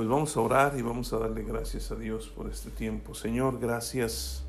[0.00, 3.14] Pues vamos a orar y vamos a darle gracias a Dios por este tiempo.
[3.14, 4.44] Señor, gracias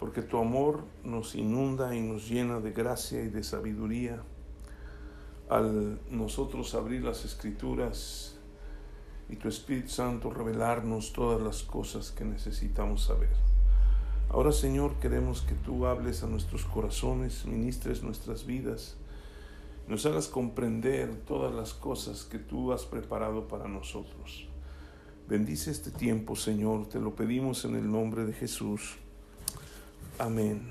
[0.00, 4.20] porque tu amor nos inunda y nos llena de gracia y de sabiduría
[5.48, 8.36] al nosotros abrir las escrituras
[9.28, 13.30] y tu Espíritu Santo revelarnos todas las cosas que necesitamos saber.
[14.28, 18.96] Ahora Señor queremos que tú hables a nuestros corazones, ministres nuestras vidas,
[19.88, 24.46] nos hagas comprender todas las cosas que tú has preparado para nosotros.
[25.26, 28.96] Bendice este tiempo Señor, te lo pedimos en el nombre de Jesús.
[30.18, 30.68] Amén.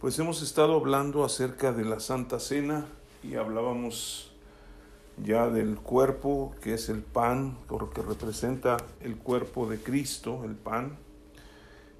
[0.00, 2.86] Pues hemos estado hablando acerca de la Santa Cena
[3.22, 4.32] y hablábamos
[5.24, 7.56] ya del cuerpo, que es el pan,
[7.94, 10.98] que representa el cuerpo de Cristo, el pan.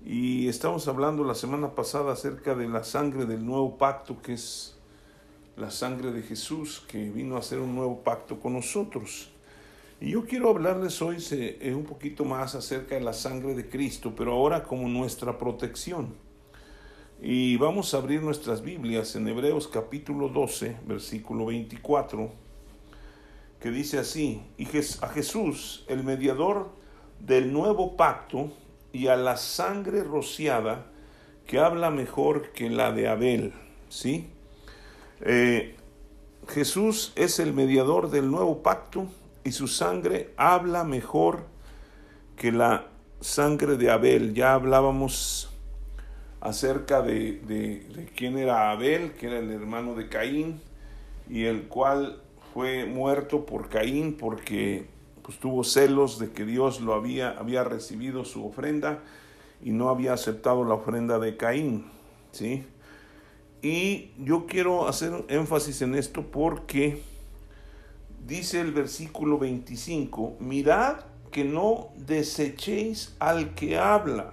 [0.05, 4.76] Y estamos hablando la semana pasada acerca de la sangre del nuevo pacto, que es
[5.57, 9.31] la sangre de Jesús, que vino a hacer un nuevo pacto con nosotros.
[10.01, 14.13] Y yo quiero hablarles hoy eh, un poquito más acerca de la sangre de Cristo,
[14.15, 16.15] pero ahora como nuestra protección.
[17.23, 22.31] Y vamos a abrir nuestras Biblias en Hebreos capítulo 12, versículo 24,
[23.59, 26.69] que dice así, y a Jesús, el mediador
[27.21, 28.51] del nuevo pacto,
[28.93, 30.87] y a la sangre rociada
[31.47, 33.53] que habla mejor que la de Abel.
[33.89, 34.29] ¿sí?
[35.21, 35.77] Eh,
[36.49, 39.07] Jesús es el mediador del nuevo pacto
[39.45, 41.45] y su sangre habla mejor
[42.37, 42.87] que la
[43.21, 44.35] sangre de Abel.
[44.35, 45.51] Ya hablábamos
[46.41, 50.61] acerca de, de, quién era Abel, que era el hermano de Caín,
[51.29, 52.23] y el cual
[52.55, 54.87] fue muerto por Caín porque
[55.23, 59.01] pues tuvo celos de que Dios lo había, había recibido su ofrenda
[59.63, 61.87] y no había aceptado la ofrenda de Caín,
[62.31, 62.65] ¿sí?
[63.63, 67.03] Y yo quiero hacer énfasis en esto porque
[68.27, 74.33] dice el versículo 25, mirad que no desechéis al que habla,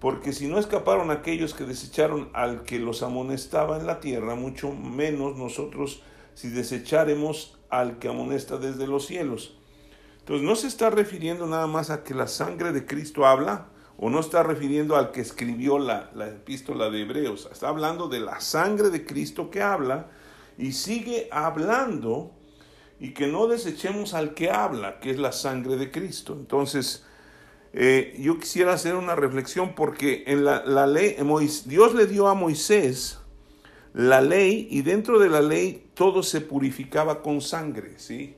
[0.00, 4.72] porque si no escaparon aquellos que desecharon al que los amonestaba en la tierra, mucho
[4.72, 6.02] menos nosotros
[6.34, 9.56] si desecharemos al que amonesta desde los cielos.
[10.18, 14.10] Entonces no se está refiriendo nada más a que la sangre de Cristo habla, o
[14.10, 18.40] no está refiriendo al que escribió la, la epístola de Hebreos, está hablando de la
[18.40, 20.08] sangre de Cristo que habla
[20.58, 22.32] y sigue hablando
[23.00, 26.36] y que no desechemos al que habla, que es la sangre de Cristo.
[26.38, 27.04] Entonces,
[27.72, 31.16] eh, yo quisiera hacer una reflexión porque en la, la ley,
[31.66, 33.18] Dios le dio a Moisés
[33.92, 38.36] la ley y dentro de la ley todo se purificaba con sangre, ¿sí?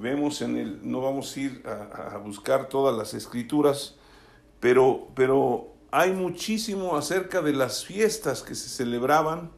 [0.00, 3.96] vemos en el, no vamos a ir a, buscar todas las escrituras,
[4.64, 9.50] pero, pero hay muchísimo acerca de las fiestas que se celebraban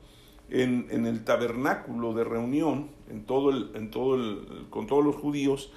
[0.51, 5.15] en, en el tabernáculo de reunión, en todo el, en todo el, con todos los
[5.15, 5.71] judíos,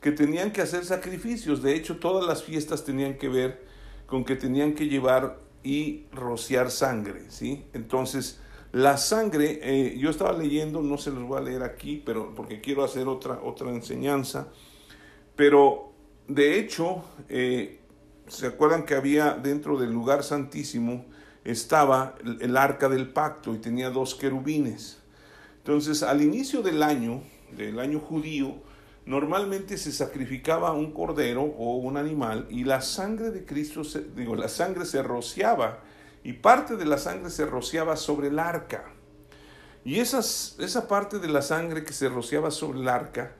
[0.00, 1.60] que tenían que hacer sacrificios.
[1.60, 3.66] De hecho, todas las fiestas tenían que ver
[4.06, 7.64] con que tenían que llevar y rociar sangre, ¿sí?
[7.72, 8.40] Entonces,
[8.70, 12.60] la sangre, eh, yo estaba leyendo, no se los voy a leer aquí, pero porque
[12.60, 14.52] quiero hacer otra, otra enseñanza,
[15.34, 15.90] pero
[16.28, 17.80] de hecho, eh,
[18.28, 21.04] ¿se acuerdan que había dentro del lugar santísimo,
[21.44, 24.98] estaba el, arca del pacto y tenía dos querubines?
[25.58, 27.22] Entonces, al inicio del año,
[27.56, 28.56] del año judío,
[29.06, 33.82] normalmente se sacrificaba un cordero o un animal y la sangre de Cristo,
[34.14, 35.80] digo, la sangre se rociaba
[36.22, 38.84] y parte de la sangre se rociaba sobre el arca.
[39.84, 43.32] Y esa parte de la sangre que se rociaba sobre el arca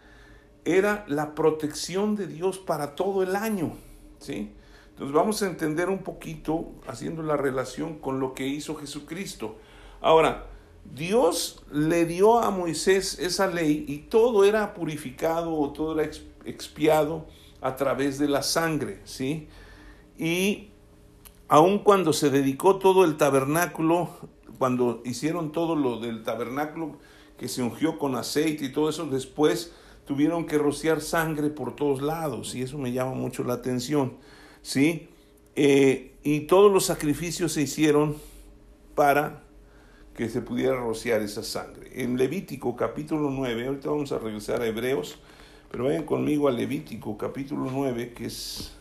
[0.64, 3.76] era la protección de Dios para todo el año.
[4.18, 4.52] ¿sí?
[4.98, 9.54] Entonces vamos a entender un poquito haciendo la relación con lo que hizo Jesucristo.
[10.00, 10.48] Ahora,
[10.92, 16.10] Dios le dio a Moisés esa ley y todo era purificado o todo era
[16.44, 17.26] expiado
[17.60, 19.46] a través de la sangre, ¿sí?
[20.18, 20.70] Y
[21.46, 24.10] aun cuando se dedicó todo el tabernáculo,
[24.58, 26.96] cuando hicieron todo lo del tabernáculo
[27.38, 29.72] que se ungió con aceite y todo eso, después
[30.06, 34.14] tuvieron que rociar sangre por todos lados y eso me llama mucho la atención,
[34.68, 35.08] ¿sí?
[35.56, 38.16] Eh, y todos los sacrificios se hicieron
[38.94, 39.40] para
[40.14, 42.02] que se pudiera rociar esa sangre.
[42.02, 45.20] En Levítico capítulo 9, ahorita vamos a regresar a Hebreos,
[45.70, 48.74] pero vayan conmigo a Levítico capítulo 9, que es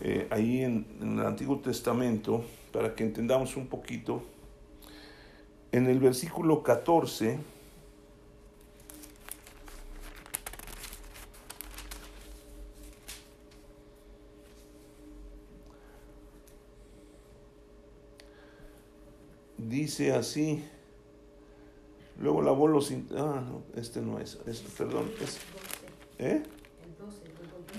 [0.00, 2.42] eh, ahí en, el Antiguo Testamento
[2.72, 4.22] para que entendamos un poquito.
[5.70, 7.38] En el versículo 14,
[19.68, 20.64] dice así.
[22.20, 22.90] Luego lavó los...
[23.16, 24.36] Ah, no, este no es,
[24.76, 25.38] perdón, es...
[26.18, 26.42] ¿Eh?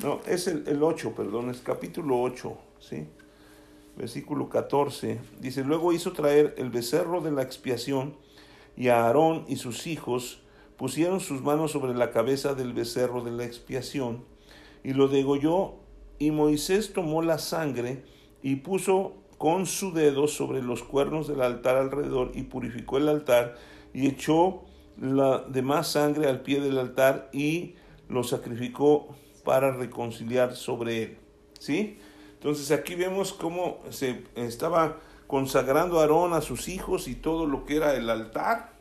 [0.02, 3.06] no, es el, el 8, perdón, es capítulo 8, ¿sí?
[3.98, 5.20] Versículo 14.
[5.42, 8.16] Dice, luego hizo traer el becerro de la expiación
[8.78, 10.42] y a Aarón y sus hijos
[10.78, 14.24] pusieron sus manos sobre la cabeza del becerro de la expiación
[14.86, 15.74] y lo degolló
[16.18, 18.04] y Moisés tomó la sangre
[18.42, 23.56] y puso con su dedo sobre los cuernos del altar alrededor y purificó el altar
[23.94, 24.66] y echó
[25.00, 27.76] la demás sangre al pie del altar y
[28.10, 29.16] lo sacrificó
[29.46, 31.18] para reconciliar sobre él.
[31.58, 31.98] ¿Sí?
[32.34, 37.78] Entonces aquí vemos cómo se estaba consagrando Aarón a sus hijos y todo lo que
[37.78, 38.74] era el altar.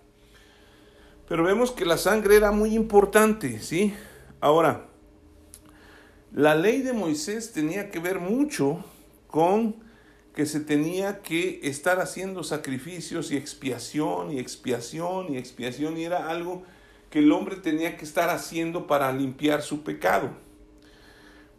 [1.29, 3.95] Pero vemos que la sangre era muy importante, ¿sí?
[4.41, 4.87] Ahora,
[6.33, 8.85] la ley de Moisés tenía que ver mucho
[9.29, 9.87] con
[10.39, 16.31] que se tenía que estar haciendo sacrificios y expiación y expiación y expiación y era
[16.31, 16.63] algo
[17.11, 20.31] que el hombre tenía que estar haciendo para limpiar su pecado.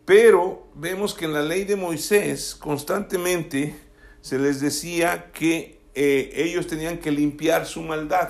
[0.06, 3.76] Pero vemos que en la ley de Moisés constantemente
[4.22, 8.30] se les decía que eh, ellos tenían que limpiar su maldad.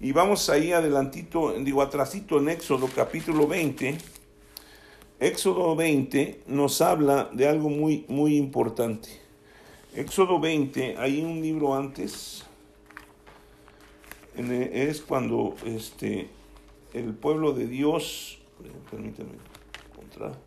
[0.00, 3.98] Y vamos ahí adelantito, digo atrasito en Éxodo capítulo 20.
[5.18, 9.19] Éxodo 20 nos habla de algo muy, muy importante.
[9.94, 12.44] Éxodo 20, hay un libro antes,
[14.36, 16.30] es cuando este,
[16.94, 18.38] el pueblo de Dios,
[18.88, 19.32] permítanme
[19.90, 20.38] encontrar,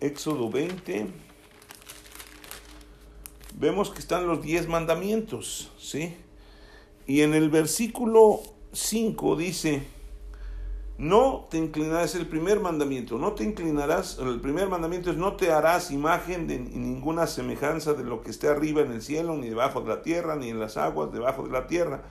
[0.00, 1.08] Éxodo 20,
[3.58, 6.16] vemos que están los diez mandamientos, ¿sí?
[7.06, 8.40] Y en el versículo
[8.72, 9.82] 5 dice,
[10.98, 15.50] no te inclinarás, el primer mandamiento, no te inclinarás, el primer mandamiento es no te
[15.50, 19.80] harás imagen de ninguna semejanza de lo que esté arriba en el cielo, ni debajo
[19.80, 22.02] de la tierra, ni en las aguas debajo de la tierra.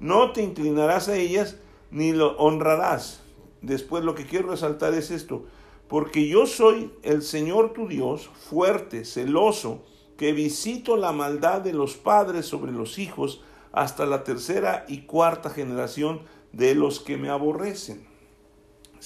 [0.00, 1.56] No te inclinarás a ellas,
[1.90, 3.22] ni lo honrarás.
[3.62, 5.46] Después lo que quiero resaltar es esto,
[5.88, 9.82] porque yo soy el Señor tu Dios, fuerte, celoso,
[10.18, 13.42] que visito la maldad de los padres sobre los hijos
[13.72, 16.20] hasta la tercera y cuarta generación
[16.52, 18.15] de los que me aborrecen.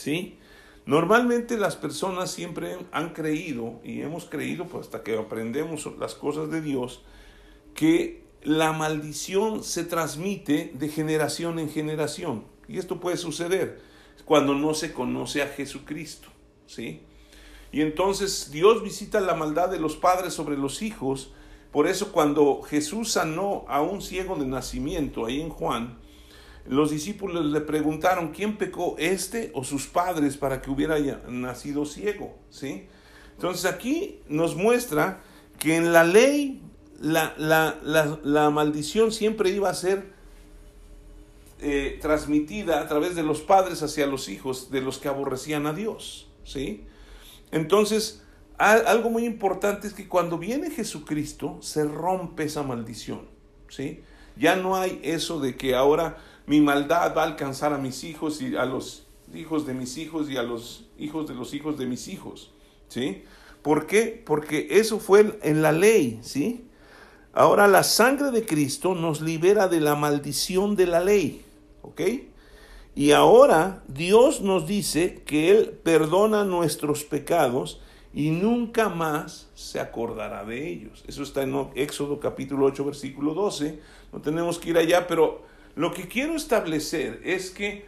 [0.00, 0.38] ¿Sí?
[0.86, 6.50] Normalmente las personas siempre han creído, y hemos creído pues, hasta que aprendemos las cosas
[6.50, 7.02] de Dios,
[7.74, 12.44] que la maldición se transmite de generación en generación.
[12.66, 13.80] Y esto puede suceder
[14.24, 16.28] cuando no se conoce a Jesucristo,
[16.66, 17.02] ¿sí?
[17.72, 21.32] Y entonces Dios visita la maldad de los padres sobre los hijos.
[21.70, 25.99] Por eso cuando Jesús sanó a un ciego de nacimiento, ahí en Juan,
[26.70, 30.96] los discípulos le preguntaron, ¿quién pecó, este o sus padres para que hubiera
[31.28, 32.38] nacido ciego?
[32.48, 32.86] ¿Sí?
[33.34, 35.20] Entonces aquí nos muestra
[35.58, 36.62] que en la ley
[37.00, 37.34] la,
[38.22, 40.12] la, maldición siempre iba a ser
[41.60, 45.72] eh, transmitida a través de los padres hacia los hijos de los que aborrecían a
[45.72, 46.28] Dios.
[46.44, 46.84] ¿sí?
[47.50, 48.22] Entonces,
[48.58, 53.22] algo muy importante es que cuando viene Jesucristo se rompe esa maldición.
[53.68, 54.02] ¿sí?
[54.36, 58.40] Ya no hay eso de que ahora mi maldad va a alcanzar a mis hijos
[58.42, 61.86] y a los hijos de mis hijos y a los hijos de los hijos de
[61.86, 62.52] mis hijos.
[62.88, 63.22] ¿Sí?
[63.62, 64.22] ¿Por qué?
[64.24, 66.66] Porque eso fue en la ley, ¿sí?
[67.32, 71.44] Ahora la sangre de Cristo nos libera de la maldición de la ley,
[71.82, 72.00] ¿ok?
[72.96, 77.80] Y ahora Dios nos dice que Él perdona nuestros pecados
[78.12, 81.04] y nunca más se acordará de ellos.
[81.06, 83.78] Eso está en Éxodo capítulo 8, versículo 12.
[84.12, 85.42] No tenemos que ir allá, pero
[85.80, 87.86] lo que quiero establecer es que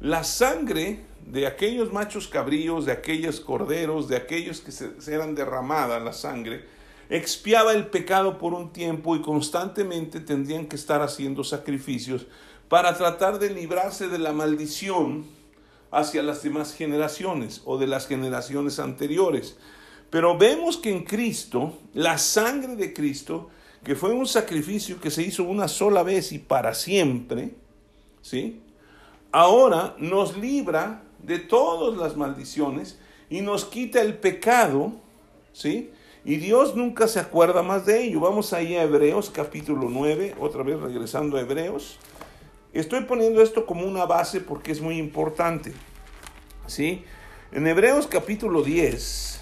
[0.00, 6.00] la sangre de aquellos machos cabríos, de aquellos corderos, de aquellos que se, eran derramada
[6.00, 6.64] la sangre,
[7.10, 12.26] expiaba el pecado por un tiempo y constantemente tendrían que estar haciendo sacrificios
[12.70, 15.26] para tratar de librarse de la maldición
[15.90, 19.58] hacia las demás generaciones o de las generaciones anteriores.
[20.08, 23.50] Pero vemos que en Cristo, la sangre de Cristo
[23.86, 27.50] que fue un sacrificio que se hizo una sola vez y para siempre,
[28.20, 28.60] ¿sí?
[29.30, 32.98] Ahora nos libra de todas las maldiciones
[33.30, 34.90] y nos quita el pecado,
[35.52, 35.92] ¿sí?
[36.24, 38.18] Y Dios nunca se acuerda más de ello.
[38.18, 42.00] Vamos ahí a Hebreos capítulo 9, otra vez regresando a Hebreos.
[42.72, 45.72] Estoy poniendo esto como una base porque es muy importante.
[46.66, 47.04] ¿Sí?
[47.52, 49.40] En Hebreos capítulo 10,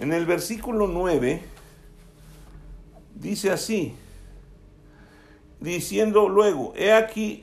[0.00, 1.55] en el versículo 9,
[3.20, 3.94] dice así,
[5.60, 7.42] diciendo luego, he aquí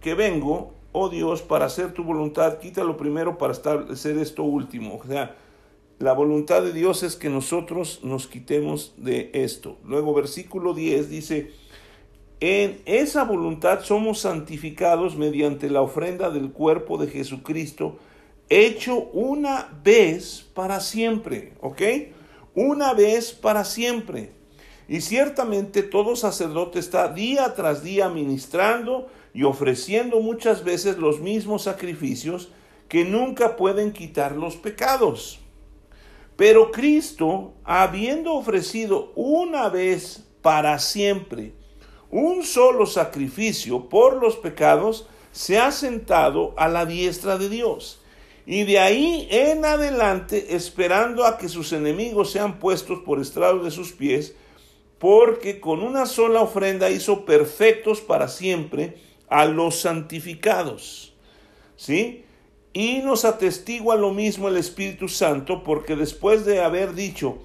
[0.00, 5.00] que vengo, oh Dios, para hacer tu voluntad, quítalo primero para establecer esto último.
[5.02, 5.36] O sea,
[5.98, 9.78] la voluntad de Dios es que nosotros nos quitemos de esto.
[9.84, 11.52] Luego versículo 10 dice,
[12.40, 17.96] en esa voluntad somos santificados mediante la ofrenda del cuerpo de Jesucristo
[18.48, 21.82] hecho una vez para siempre, ¿ok?
[22.54, 24.32] Una vez para siempre.
[24.88, 31.62] Y ciertamente todo sacerdote está día tras día ministrando y ofreciendo muchas veces los mismos
[31.62, 32.50] sacrificios
[32.88, 35.40] que nunca pueden quitar los pecados.
[36.36, 41.54] Pero Cristo, habiendo ofrecido una vez para siempre
[42.10, 48.00] un solo sacrificio por los pecados, se ha sentado a la diestra de Dios.
[48.46, 53.70] Y de ahí en adelante, esperando a que sus enemigos sean puestos por estrado de
[53.70, 54.34] sus pies,
[54.98, 58.96] porque con una sola ofrenda hizo perfectos para siempre
[59.28, 61.14] a los santificados.
[61.76, 62.24] ¿Sí?
[62.72, 67.38] Y nos atestigua lo mismo el Espíritu Santo, porque después de haber dicho,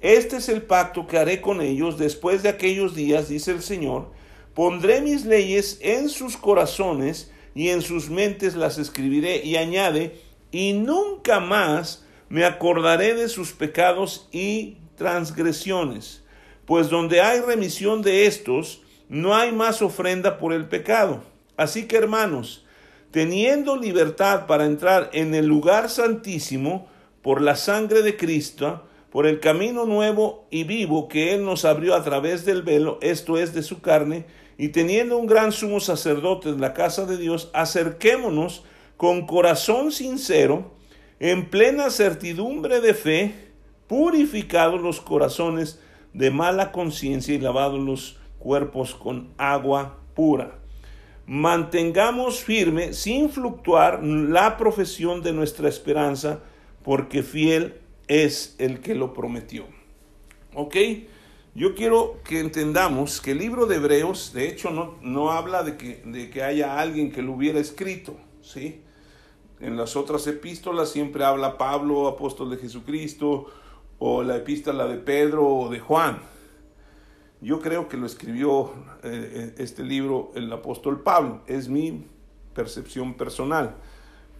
[0.00, 4.10] este es el pacto que haré con ellos después de aquellos días, dice el Señor.
[4.54, 9.44] Pondré mis leyes en sus corazones y en sus mentes las escribiré.
[9.44, 10.18] Y añade,
[10.50, 16.22] y nunca más me acordaré de sus pecados y transgresiones.
[16.70, 21.20] Pues donde hay remisión de estos, no hay más ofrenda por el pecado.
[21.56, 22.64] Así que hermanos,
[23.10, 26.86] teniendo libertad para entrar en el lugar santísimo
[27.22, 31.96] por la sangre de Cristo, por el camino nuevo y vivo que Él nos abrió
[31.96, 36.50] a través del velo, esto es de su carne, y teniendo un gran sumo sacerdote
[36.50, 38.62] en la casa de Dios, acerquémonos
[38.96, 40.70] con corazón sincero,
[41.18, 43.34] en plena certidumbre de fe,
[43.88, 45.80] purificados los corazones
[46.12, 50.58] de mala conciencia y lavados los cuerpos con agua pura.
[51.26, 56.40] Mantengamos firme, sin fluctuar, la profesión de nuestra esperanza,
[56.82, 59.64] porque fiel es el que lo prometió.
[60.54, 60.76] ¿Ok?
[61.54, 65.76] Yo quiero que entendamos que el libro de Hebreos, de hecho, no, no habla de
[65.76, 68.82] que, de que haya alguien que lo hubiera escrito, ¿sí?
[69.60, 73.46] En las otras epístolas siempre habla Pablo, apóstol de Jesucristo,
[74.00, 76.18] o la epístola de Pedro o de Juan.
[77.40, 78.72] Yo creo que lo escribió
[79.04, 82.06] eh, este libro el apóstol Pablo, es mi
[82.54, 83.76] percepción personal.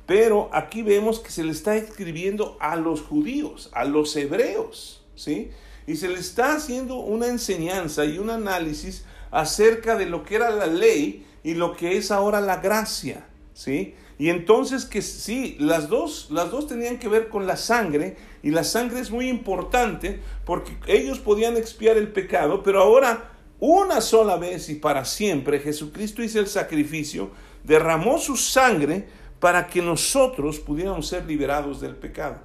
[0.06, 5.50] Pero aquí vemos que se le está escribiendo a los judíos, a los hebreos, ¿sí?
[5.86, 10.50] Y se le está haciendo una enseñanza y un análisis acerca de lo que era
[10.50, 13.94] la ley y lo que es ahora la gracia, ¿sí?
[14.20, 18.50] Y entonces que sí, las dos, las dos tenían que ver con la sangre y
[18.50, 24.36] la sangre es muy importante porque ellos podían expiar el pecado, pero ahora una sola
[24.36, 27.30] vez y para siempre Jesucristo hizo el sacrificio,
[27.64, 29.08] derramó su sangre
[29.38, 32.40] para que nosotros pudiéramos ser liberados del pecado.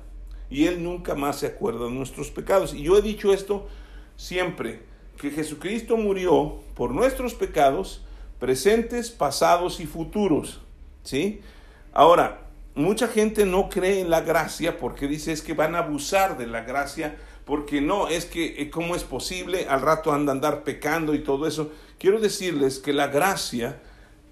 [0.50, 2.74] Y Él nunca más se acuerda de nuestros pecados.
[2.74, 3.68] Y yo he dicho esto
[4.16, 4.84] siempre,
[5.18, 8.06] que Jesucristo murió por nuestros pecados,
[8.40, 10.62] presentes, pasados y futuros.
[11.04, 11.42] ¿Sí?
[11.96, 12.42] Ahora,
[12.76, 16.46] mucha gente no cree en la gracia porque dice es que van a abusar de
[16.46, 21.16] la gracia, porque no, es que eh, cómo es posible, al rato andan andar pecando
[21.16, 21.72] y todo eso.
[21.98, 23.82] Quiero decirles que la gracia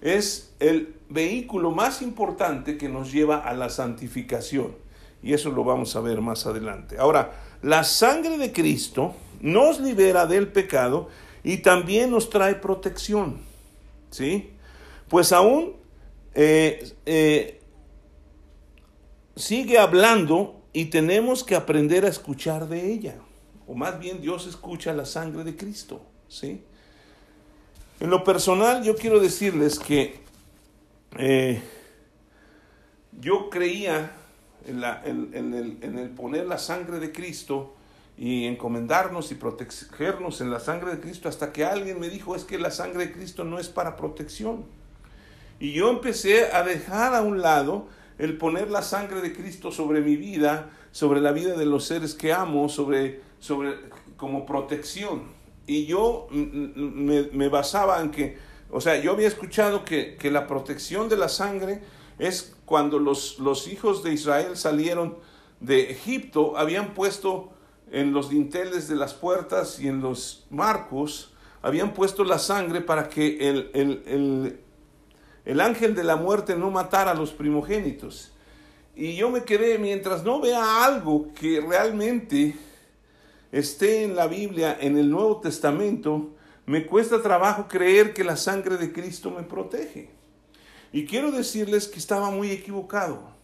[0.02, 4.76] es el vehículo más importante que nos lleva a la santificación.
[5.22, 6.98] Y eso lo vamos a ver más adelante.
[6.98, 11.08] Ahora, la sangre de Cristo nos libera del pecado
[11.42, 13.38] y también nos trae protección.
[14.10, 14.50] ¿Sí?
[15.08, 15.82] Pues aún
[16.34, 17.60] eh, eh,
[19.36, 23.16] sigue hablando y tenemos que aprender a escuchar de ella.
[23.66, 26.02] O más bien Dios escucha la sangre de Cristo.
[26.28, 26.62] ¿Sí?
[28.00, 30.20] En lo personal, yo quiero decirles que
[31.16, 31.62] eh,
[33.20, 34.10] yo creía
[34.66, 37.74] en, el, en, el, poner la sangre de Cristo
[38.16, 42.44] y encomendarnos y protegernos en la sangre de Cristo hasta que alguien me dijo es
[42.44, 44.64] que la sangre de Cristo no es para protección.
[45.64, 47.86] Y yo empecé a dejar a un lado
[48.18, 52.12] el poner la sangre de Cristo sobre mi vida, sobre la vida de los seres
[52.12, 53.74] que amo, sobre, sobre
[54.18, 55.22] como protección.
[55.66, 58.36] Y yo me, basaba en que,
[58.70, 61.80] o sea, yo había escuchado que, la protección de la sangre
[62.18, 65.16] es cuando los, los hijos de Israel salieron
[65.60, 67.54] de Egipto, habían puesto
[67.90, 73.08] en los dinteles de las puertas y en los marcos, habían puesto la sangre para
[73.08, 74.60] que el, el,
[75.60, 78.32] ángel de la muerte no matara a los primogénitos.
[78.96, 82.54] Y yo me quedé, mientras no vea algo que realmente
[83.50, 86.30] esté en la Biblia, en el Nuevo Testamento,
[86.66, 90.10] me cuesta trabajo creer que la sangre de Cristo me protege.
[90.92, 93.34] Y quiero decirles que estaba muy equivocado.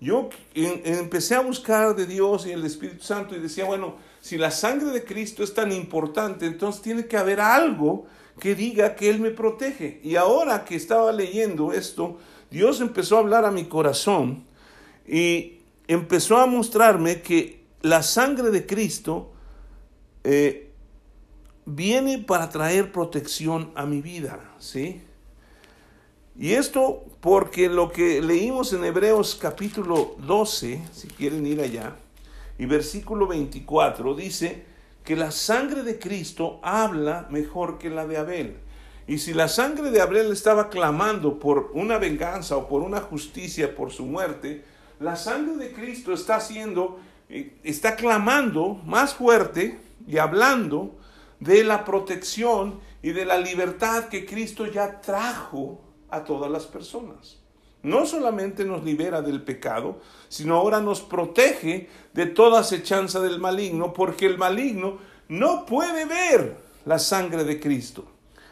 [0.00, 4.50] Yo empecé a buscar de Dios y el Espíritu Santo y decía, bueno, si la
[4.50, 8.06] sangre de Cristo es tan importante, entonces tiene que haber algo
[8.40, 10.00] que diga que Él me protege.
[10.02, 12.18] Y ahora que estaba leyendo esto,
[12.50, 14.44] Dios empezó a hablar a mi corazón
[15.06, 19.32] y empezó a mostrarme que la sangre de Cristo
[20.24, 20.70] eh,
[21.64, 25.02] viene para traer protección a mi vida, ¿sí?
[26.38, 31.96] Y esto porque lo que leímos en Hebreos capítulo 12, si quieren ir allá,
[32.58, 34.64] y versículo 24 dice
[35.04, 38.56] que la sangre de Cristo habla mejor que la de Abel.
[39.06, 43.74] Y si la sangre de Abel estaba clamando por una venganza o por una justicia
[43.74, 44.64] por su muerte,
[45.00, 50.96] la sangre de Cristo está haciendo, eh, está clamando más fuerte y hablando
[51.40, 57.41] de la protección y de la libertad que Cristo ya trajo a todas las personas.
[57.82, 63.92] No solamente nos libera del pecado, sino ahora nos protege de toda acechanza del maligno,
[63.92, 64.98] porque el maligno
[65.28, 68.04] no puede ver la sangre de Cristo.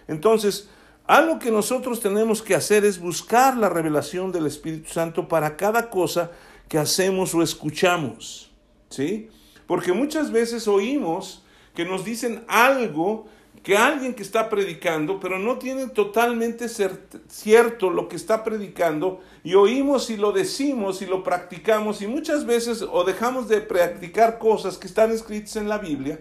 [0.08, 0.68] Entonces,
[1.06, 5.90] algo que nosotros tenemos que hacer es buscar la revelación del Espíritu Santo para cada
[5.90, 6.30] cosa
[6.68, 8.50] que hacemos o escuchamos.
[8.88, 9.28] ¿Sí?
[9.66, 11.44] Porque muchas veces oímos
[11.74, 13.26] que nos dicen algo
[13.62, 19.54] que alguien que está predicando, pero no tiene totalmente cierto lo que está predicando, y
[19.54, 24.78] oímos y lo decimos y lo practicamos, y muchas veces o dejamos de practicar cosas
[24.78, 26.20] que están escritas en la Biblia,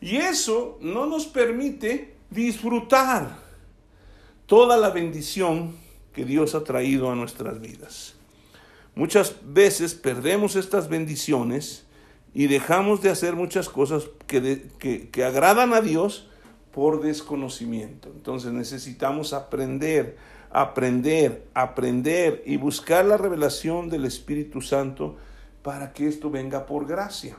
[0.00, 3.38] y eso no nos permite disfrutar
[4.46, 5.76] toda la bendición
[6.12, 8.14] que Dios ha traído a nuestras vidas.
[8.96, 11.84] Muchas veces perdemos estas bendiciones
[12.34, 14.68] y dejamos de hacer muchas cosas que,
[15.12, 16.28] que agradan a Dios,
[16.76, 18.10] por desconocimiento.
[18.14, 20.18] Entonces necesitamos aprender,
[20.50, 25.16] aprender, aprender y buscar la revelación del Espíritu Santo
[25.62, 27.38] para que esto venga por gracia.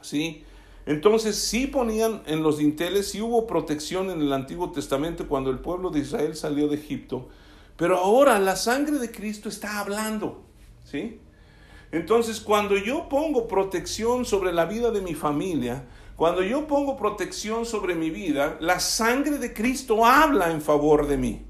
[0.00, 0.44] ¿Sí?
[0.86, 5.58] Entonces sí ponían en los dinteles, sí hubo protección en el Antiguo Testamento cuando el
[5.58, 7.28] pueblo de Israel salió de Egipto,
[7.76, 10.42] pero ahora la sangre de Cristo está hablando,
[10.84, 11.20] ¿sí?
[11.92, 15.84] Entonces cuando yo pongo protección sobre la vida de mi familia,
[16.18, 21.16] cuando yo pongo protección sobre mi vida, la sangre de Cristo habla en favor de
[21.16, 21.46] mí.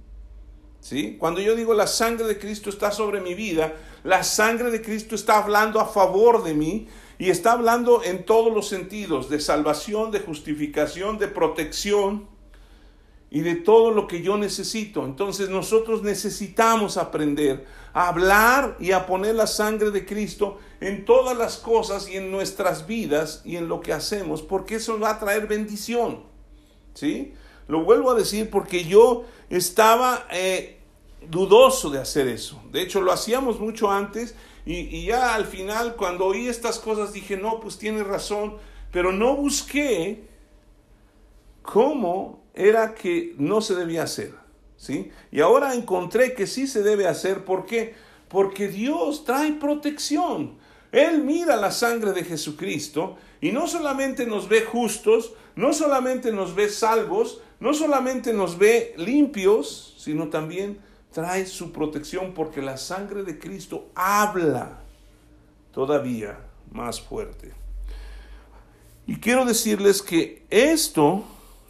[0.78, 1.16] ¿Sí?
[1.18, 3.72] Cuando yo digo la sangre de Cristo está sobre mi vida,
[4.04, 6.86] la sangre de Cristo está hablando a favor de mí
[7.18, 12.28] y está hablando en todos los sentidos, de salvación, de justificación, de protección
[13.30, 15.06] y de todo lo que yo necesito.
[15.06, 21.36] Entonces nosotros necesitamos aprender a hablar y a poner la sangre de Cristo en todas
[21.36, 25.18] las cosas y en nuestras vidas y en lo que hacemos, porque eso va a
[25.18, 26.22] traer bendición.
[26.94, 27.34] ¿Sí?
[27.66, 30.78] Lo vuelvo a decir porque yo estaba eh,
[31.28, 32.62] dudoso de hacer eso.
[32.72, 37.12] De hecho, lo hacíamos mucho antes y, y ya al final, cuando oí estas cosas,
[37.12, 38.56] dije, no, pues tiene razón,
[38.90, 40.28] pero no busqué
[41.62, 44.34] cómo era que no se debía hacer.
[44.76, 45.10] ¿Sí?
[45.32, 47.44] Y ahora encontré que sí se debe hacer.
[47.44, 47.94] ¿Por qué?
[48.28, 50.56] Porque Dios trae protección.
[50.92, 56.54] Él mira la sangre de Jesucristo y no solamente nos ve justos, no solamente nos
[56.54, 60.78] ve salvos, no solamente nos ve limpios, sino también
[61.12, 64.80] trae su protección porque la sangre de Cristo habla
[65.72, 66.38] todavía
[66.70, 67.52] más fuerte.
[69.06, 71.24] Y quiero decirles que esto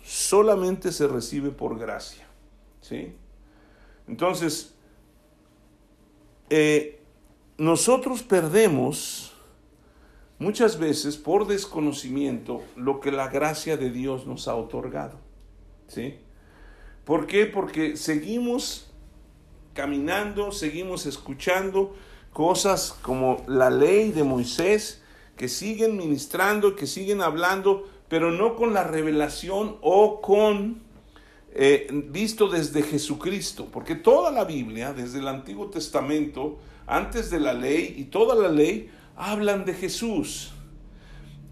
[0.04, 2.26] solamente se recibe por gracia.
[2.80, 3.14] ¿sí?
[4.08, 4.74] Entonces,
[6.50, 6.97] eh,
[7.58, 9.32] nosotros perdemos
[10.38, 15.18] muchas veces por desconocimiento lo que la gracia de Dios nos ha otorgado.
[15.88, 16.18] ¿Sí?
[17.04, 17.46] ¿Por qué?
[17.46, 18.90] Porque seguimos
[19.74, 21.94] caminando, seguimos escuchando
[22.32, 25.02] cosas como la ley de Moisés,
[25.36, 30.82] que siguen ministrando, que siguen hablando, pero no con la revelación o con
[31.54, 37.52] eh, visto desde Jesucristo, porque toda la Biblia, desde el Antiguo Testamento, antes de la
[37.52, 40.52] ley y toda la ley, hablan de Jesús.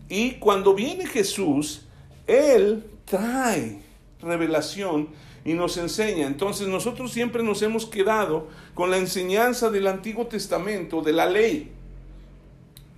[0.09, 1.83] Y cuando viene Jesús,
[2.27, 3.81] Él trae
[4.21, 5.09] revelación
[5.45, 6.27] y nos enseña.
[6.27, 11.71] Entonces nosotros siempre nos hemos quedado con la enseñanza del Antiguo Testamento, de la ley,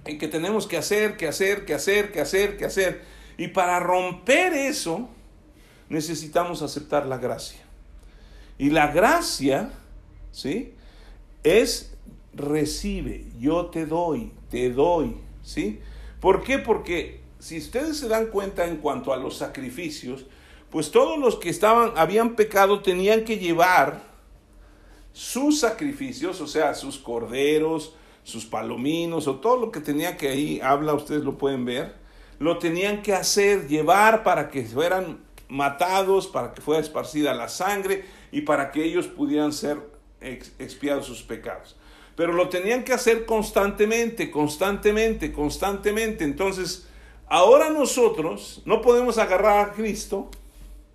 [0.04, 3.02] en que tenemos que hacer, que hacer, que hacer, que hacer, que hacer.
[3.36, 5.08] Y para romper eso,
[5.88, 7.60] necesitamos aceptar la gracia.
[8.58, 9.70] Y la gracia,
[10.32, 10.72] ¿sí?
[11.42, 11.97] Es
[12.34, 15.80] recibe, yo te doy, te doy, ¿sí?
[16.20, 16.58] ¿Por qué?
[16.58, 20.26] Porque si ustedes se dan cuenta en cuanto a los sacrificios,
[20.70, 24.02] pues todos los que estaban habían pecado tenían que llevar
[25.12, 30.60] sus sacrificios, o sea, sus corderos, sus palominos o todo lo que tenía que ahí
[30.62, 31.94] habla, ustedes lo pueden ver,
[32.38, 38.04] lo tenían que hacer, llevar para que fueran matados, para que fuera esparcida la sangre
[38.30, 39.78] y para que ellos pudieran ser
[40.20, 41.77] expiados sus pecados.
[42.18, 46.24] Pero lo tenían que hacer constantemente, constantemente, constantemente.
[46.24, 46.88] Entonces,
[47.28, 50.28] ahora nosotros no podemos agarrar a Cristo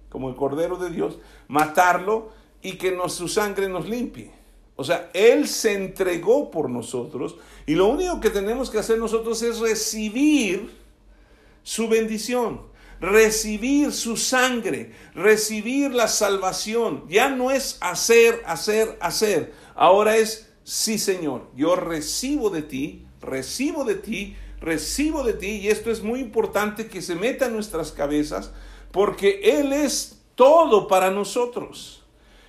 [0.09, 4.31] como el Cordero de Dios, matarlo y que su sangre nos limpie.
[4.75, 9.41] O sea, Él se entregó por nosotros y lo único que tenemos que hacer nosotros
[9.43, 10.71] es recibir
[11.63, 12.63] su bendición,
[12.99, 17.05] recibir su sangre, recibir la salvación.
[17.07, 19.53] Ya no es hacer, hacer, hacer.
[19.73, 25.47] Ahora es, sí Señor, yo recibo de ti, recibo de ti, recibo de ti.
[25.47, 28.51] Y esto es muy importante que se meta en nuestras cabezas
[28.91, 32.03] porque Él es todo para nosotros.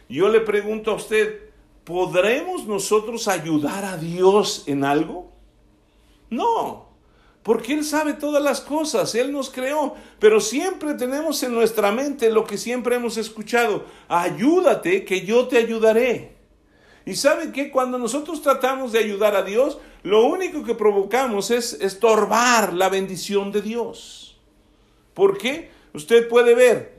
[0.09, 1.41] Yo le pregunto a usted,
[1.85, 5.33] ¿podremos nosotros ayudar a Dios en algo?
[6.31, 6.89] No,
[7.43, 12.31] porque Él sabe todas las cosas, Él nos creó, pero siempre tenemos en nuestra mente
[12.31, 16.34] lo que siempre hemos escuchado, ayúdate que yo te ayudaré.
[17.07, 21.75] Y sabe que cuando nosotros tratamos de ayudar a Dios, lo único que provocamos es
[21.75, 24.39] estorbar la bendición de Dios.
[25.13, 25.71] ¿Por qué?
[25.93, 26.95] Usted puede ver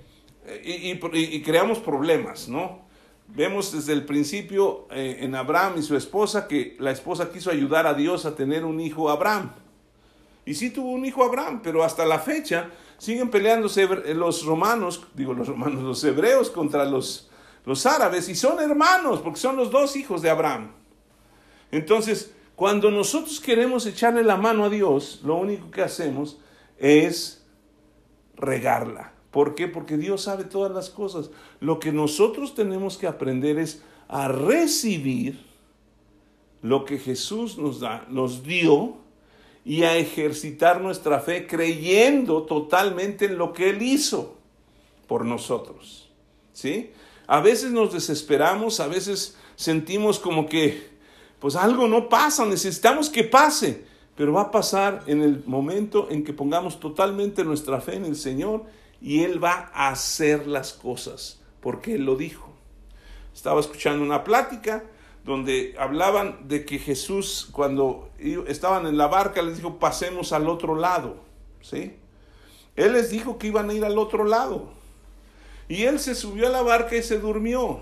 [0.63, 2.85] y creamos problemas, ¿no?
[3.27, 7.87] Vemos desde el principio eh, en Abraham y su esposa que la esposa quiso ayudar
[7.87, 9.51] a Dios a tener un hijo Abraham.
[10.45, 15.33] Y sí tuvo un hijo Abraham, pero hasta la fecha siguen peleándose los romanos, digo
[15.33, 17.31] los romanos, los hebreos contra los,
[17.65, 20.71] los árabes y son hermanos porque son los dos hijos de Abraham.
[21.71, 26.37] Entonces, cuando nosotros queremos echarle la mano a Dios, lo único que hacemos
[26.77, 27.45] es
[28.35, 29.13] regarla.
[29.31, 29.67] ¿Por qué?
[29.67, 31.31] Porque Dios sabe todas las cosas.
[31.59, 35.43] Lo que nosotros tenemos que aprender es a recibir
[36.61, 38.97] lo que Jesús nos da, nos dio
[39.65, 44.37] y a ejercitar nuestra fe creyendo totalmente en lo que Él hizo
[45.07, 46.09] por nosotros.
[46.53, 46.91] ¿Sí?
[47.27, 50.95] A veces nos desesperamos, a veces sentimos como que
[51.39, 53.85] pues algo no pasa, necesitamos que pase,
[54.15, 58.15] pero va a pasar en el momento en que pongamos totalmente nuestra fe en el
[58.15, 58.63] Señor
[59.01, 62.51] y Él va a hacer las cosas porque Él lo dijo.
[63.33, 64.83] Estaba escuchando una plática
[65.25, 68.09] donde hablaban de que Jesús cuando
[68.47, 71.17] estaban en la barca les dijo pasemos al otro lado,
[71.61, 71.97] ¿sí?
[72.75, 74.74] Él les dijo que iban a ir al otro lado.
[75.67, 77.81] Y él se subió a la barca y se durmió.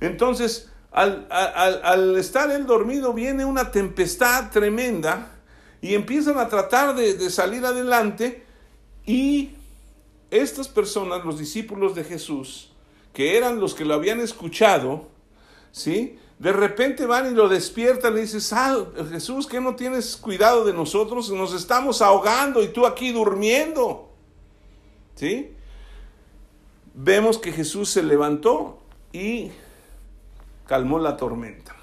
[0.00, 5.32] Entonces, al, al estar él dormido, viene una tempestad tremenda
[5.80, 8.44] y empiezan a tratar de, de salir adelante
[9.06, 9.50] y
[10.30, 12.70] estas personas, los discípulos de Jesús,
[13.12, 15.08] que eran los que lo habían escuchado,
[15.72, 16.18] ¿sí?
[16.38, 20.64] De repente van y lo despiertan y le dicen, ah, Jesús, ¿qué no tienes cuidado
[20.64, 21.30] de nosotros?
[21.30, 24.10] Nos estamos ahogando y tú aquí durmiendo.
[25.14, 25.52] ¿Sí?
[26.94, 28.78] Vemos que Jesús se levantó
[29.12, 29.50] y
[30.66, 31.74] calmó la tormenta.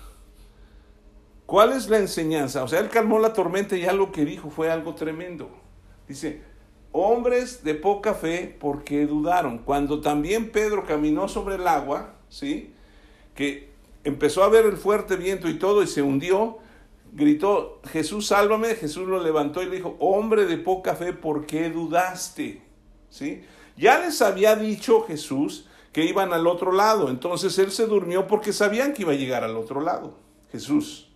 [1.46, 2.64] ¿Cuál es la enseñanza?
[2.64, 5.50] O sea, él calmó la tormenta y algo que dijo fue algo tremendo.
[6.08, 6.42] Dice,
[6.94, 9.60] hombres de poca fe porque dudaron.
[9.60, 12.74] Cuando también Pedro caminó sobre el agua, ¿sí?
[13.36, 13.70] Que
[14.06, 16.60] empezó a ver el fuerte viento y todo y se hundió,
[17.12, 21.70] gritó, Jesús sálvame, Jesús lo levantó y le dijo, hombre de poca fe, ¿por qué
[21.70, 22.62] dudaste?
[23.10, 23.44] ¿Sí?
[23.82, 28.54] Ya les había dicho Jesús que iban al otro lado, entonces él se durmió porque
[28.54, 30.14] sabían que iba a llegar al otro lado,
[30.52, 31.10] Jesús.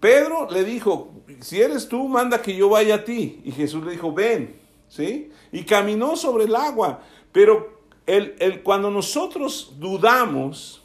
[0.00, 3.40] Pedro le dijo, si eres tú, manda que yo vaya a ti.
[3.44, 4.60] Y Jesús le dijo, ven.
[4.88, 5.30] ¿sí?
[5.52, 7.02] Y caminó sobre el agua.
[7.30, 10.82] Pero el, el, cuando nosotros dudamos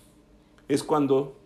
[0.67, 1.39] es cuando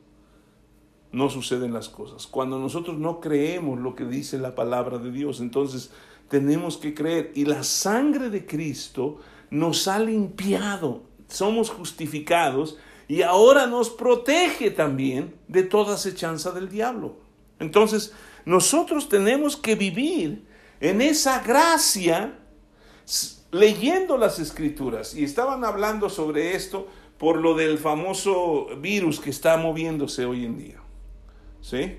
[1.13, 2.27] no suceden las cosas.
[2.27, 5.91] Cuando nosotros no creemos lo que dice la palabra de Dios, entonces
[6.31, 7.33] tenemos que creer.
[7.35, 12.77] Y la sangre de Cristo nos ha limpiado, somos justificados
[13.09, 17.17] y ahora nos protege también de toda acechanza del diablo.
[17.59, 18.13] Entonces,
[18.45, 20.45] nosotros tenemos que vivir
[20.79, 22.39] en esa gracia
[23.51, 29.57] leyendo las escrituras y estaban hablando sobre esto por lo del famoso virus que está
[29.57, 30.81] moviéndose hoy en día.
[31.59, 31.97] ¿Sí?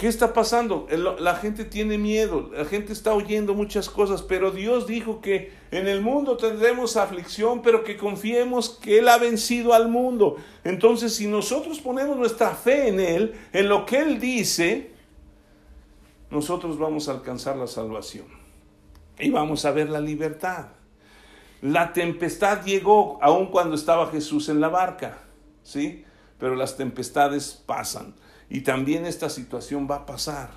[0.00, 0.86] ¿Qué está pasando?
[1.18, 5.86] La gente tiene miedo, la gente está oyendo muchas cosas, pero Dios dijo que en
[5.88, 10.38] el mundo tendremos aflicción, pero que confiemos que Él ha vencido al mundo.
[10.64, 14.90] Entonces, si nosotros ponemos nuestra fe en Él, en lo que Él dice,
[16.30, 18.24] nosotros vamos a alcanzar la salvación
[19.18, 20.68] y vamos a ver la libertad.
[21.60, 25.18] La tempestad llegó aun cuando estaba Jesús en la barca,
[25.62, 26.06] ¿sí?
[26.38, 28.14] Pero las tempestades pasan
[28.50, 30.50] y también esta situación va a pasar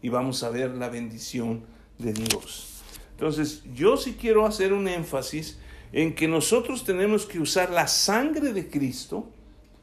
[0.00, 1.64] y vamos a ver la bendición
[1.98, 2.82] de Dios.
[3.12, 5.58] Entonces, yo sí quiero hacer un énfasis
[5.92, 9.28] en que nosotros tenemos que usar la sangre de Cristo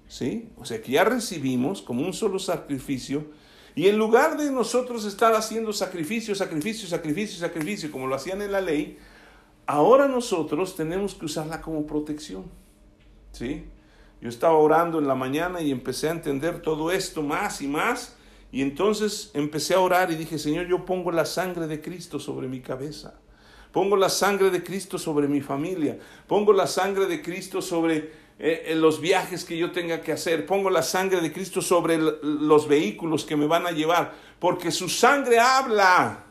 [0.10, 0.50] ¿sí?
[0.58, 3.28] O sea que ya recibimos como un solo sacrificio
[3.76, 8.52] y en lugar de nosotros estar haciendo sacrificio, sacrificio, sacrificio, sacrificio, como lo hacían en
[8.52, 8.98] la ley,
[9.68, 12.46] ahora nosotros tenemos que usarla como protección,
[13.32, 13.64] ¿sí?
[14.22, 18.16] Yo estaba orando en la mañana y empecé a entender todo esto más y más.
[18.52, 22.48] Y entonces empecé a orar y dije, Señor, yo pongo la sangre de Cristo sobre
[22.48, 23.14] mi cabeza.
[23.72, 26.00] Pongo la sangre de Cristo sobre mi familia.
[26.28, 30.46] Pongo la sangre de Cristo sobre eh, los viajes que yo tenga que hacer.
[30.46, 34.16] Pongo la sangre de Cristo sobre los vehículos que me van a llevar.
[34.40, 36.26] Porque su sangre habla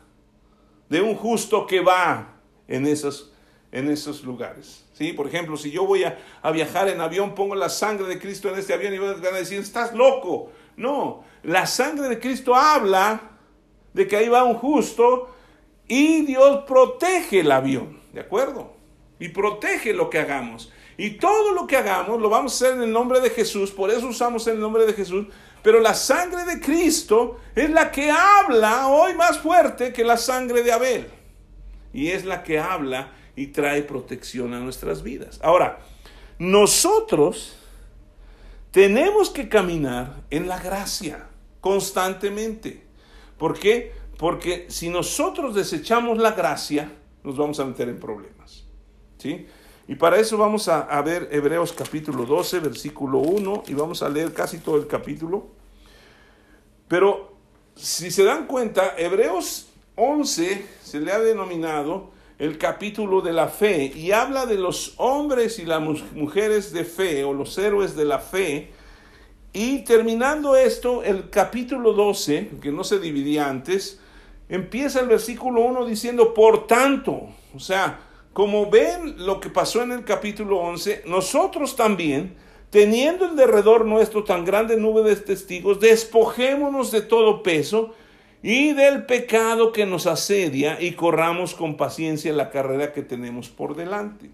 [0.88, 3.32] de un justo que va en esos,
[3.70, 4.84] en esos lugares.
[4.98, 5.12] ¿Sí?
[5.12, 6.18] Por ejemplo, si yo voy a,
[6.50, 9.60] viajar en avión, pongo la sangre de Cristo en este avión y van a decir,
[9.60, 10.50] estás loco.
[10.76, 13.20] No, la sangre de Cristo habla
[13.94, 15.32] de que ahí va un justo
[15.86, 18.72] y Dios protege el avión, ¿de acuerdo?
[19.20, 20.72] Y protege lo que hagamos.
[20.96, 23.92] Y todo lo que hagamos lo vamos a hacer en el nombre de Jesús, por
[23.92, 25.28] eso usamos el nombre de Jesús.
[25.62, 30.64] Pero la sangre de Cristo es la que habla hoy más fuerte que la sangre
[30.64, 31.06] de Abel.
[31.92, 35.38] Y es la que habla y trae protección a nuestras vidas.
[35.44, 35.78] Ahora,
[36.40, 37.56] nosotros
[38.72, 41.28] tenemos que caminar en la gracia
[41.60, 42.84] constantemente.
[43.38, 43.92] ¿Por qué?
[44.18, 46.90] Porque si nosotros desechamos la gracia,
[47.22, 48.64] nos vamos a meter en problemas.
[49.18, 49.46] ¿Sí?
[49.86, 54.08] Y para eso vamos a, a, ver Hebreos capítulo 12, versículo 1, y vamos a
[54.08, 55.46] leer casi todo el capítulo.
[56.88, 57.36] Pero
[57.76, 63.92] si se dan cuenta, Hebreos 11 se le ha denominado el capítulo de la fe
[63.94, 68.20] y habla de los hombres y las mujeres de fe o los héroes de la
[68.20, 68.70] fe.
[69.52, 74.00] Y terminando esto, el capítulo 12, que no se dividía antes,
[74.48, 78.00] empieza el versículo 1 diciendo, por tanto, o sea,
[78.32, 82.36] como ven lo que pasó en el capítulo 11, nosotros también,
[82.70, 87.94] teniendo en derredor nuestro tan grande nube de testigos, despojémonos de todo peso
[88.42, 93.74] y del pecado que nos asedia y corramos con paciencia la carrera que tenemos por
[93.74, 94.30] delante.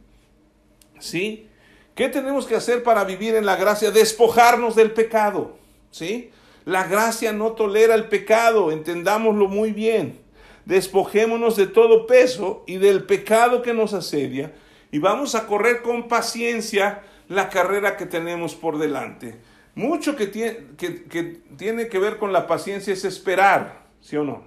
[0.99, 1.47] ¿Sí?
[1.95, 3.91] ¿Qué tenemos que hacer para vivir en la gracia?
[3.91, 5.57] Despojarnos del pecado.
[5.91, 6.31] ¿Sí?
[6.65, 10.19] La gracia no tolera el pecado, entendámoslo muy bien.
[10.65, 14.53] Despojémonos de todo peso y del pecado que nos asedia
[14.91, 19.37] y vamos a correr con paciencia la carrera que tenemos por delante.
[19.75, 23.84] Mucho que tiene que, que tiene que ver con la paciencia es esperar.
[24.05, 24.43] ¿Sí o no?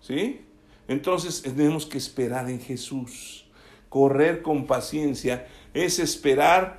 [0.00, 0.46] ¿Sí?
[0.86, 3.44] Entonces tenemos que esperar en Jesús.
[3.88, 6.78] Correr con paciencia es esperar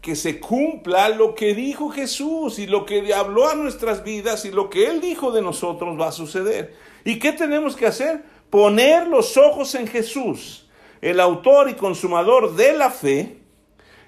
[0.00, 4.50] que se cumpla lo que dijo Jesús y lo que habló a nuestras vidas y
[4.50, 6.74] lo que Él dijo de nosotros va a suceder.
[7.04, 8.22] ¿Y qué tenemos que hacer?
[8.48, 10.70] Poner los ojos en Jesús,
[11.02, 13.40] el autor y consumador de la fe,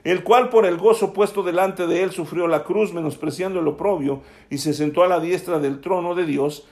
[0.02, 4.22] el cual por el gozo puesto delante de él sufrió la cruz, menospreciando el oprobio,
[4.48, 6.66] y se sentó a la diestra del trono de Dios,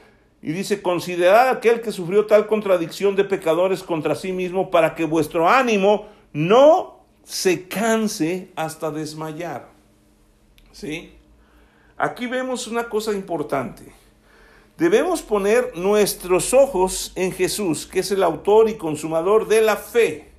[0.44, 5.06] y dice, considerad aquel que sufrió tal contradicción de pecadores contra sí mismo para que
[5.06, 9.70] vuestro ánimo no se canse hasta desmayar.
[10.70, 11.14] ¿Sí?
[11.96, 13.90] Aquí vemos una cosa importante.
[14.76, 20.30] Debemos poner nuestros ojos en Jesús, que es el autor y consumador de la fe.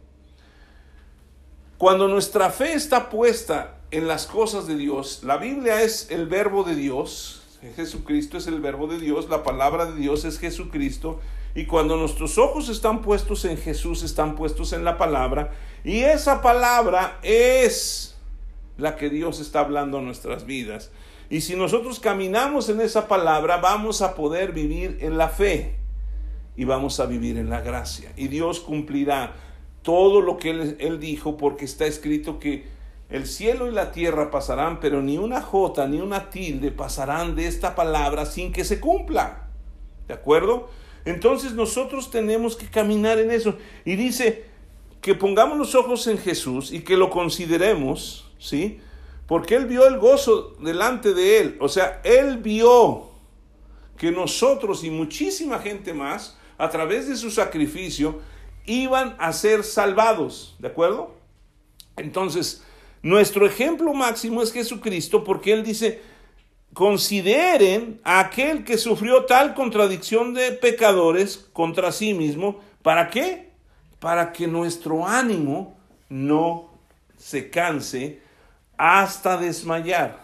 [1.80, 6.64] Cuando nuestra fe está puesta en las cosas de Dios, la Biblia es el verbo
[6.64, 11.20] de Dios, Jesucristo es el verbo de Dios, la palabra de Dios es Jesucristo.
[11.56, 15.52] Y cuando nuestros ojos están puestos en Jesús, están puestos en la palabra.
[15.84, 18.18] Y esa palabra es
[18.78, 20.92] la que Dios está hablando a nuestras vidas.
[21.30, 25.76] Y si nosotros caminamos en esa palabra, vamos a poder vivir en la fe
[26.58, 28.12] y vamos a vivir en la gracia.
[28.18, 29.34] Y Dios cumplirá
[29.82, 32.75] todo lo que Él, él dijo porque está escrito que
[33.10, 37.48] el cielo y la tierra pasarán, pero ni una jota ni una tilde pasarán de
[37.48, 39.48] esta palabra sin que se cumpla.
[40.08, 40.70] ¿De acuerdo?
[41.06, 43.58] Entonces nosotros tenemos que caminar en eso.
[43.86, 44.46] Y dice
[45.02, 48.80] que pongamos los ojos en Jesús y que lo consideremos, ¿sí?
[49.28, 51.58] Porque Él vio el gozo delante de Él.
[51.60, 53.12] O sea, Él vio
[53.98, 58.20] que nosotros y muchísima gente más, a través de su sacrificio,
[58.66, 60.56] iban a ser salvados.
[60.58, 61.14] ¿De acuerdo?
[61.98, 62.65] Entonces,
[63.06, 66.02] nuestro ejemplo máximo es Jesucristo porque Él dice,
[66.74, 72.62] consideren a aquel que sufrió tal contradicción de pecadores contra sí mismo.
[72.82, 73.52] ¿Para qué?
[74.00, 75.78] Para que nuestro ánimo
[76.10, 76.72] no
[77.16, 78.22] se canse
[78.76, 80.24] hasta desmayar.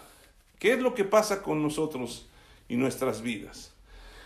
[0.57, 2.27] ¿Qué es lo que pasa con nosotros
[2.67, 3.73] y nuestras vidas?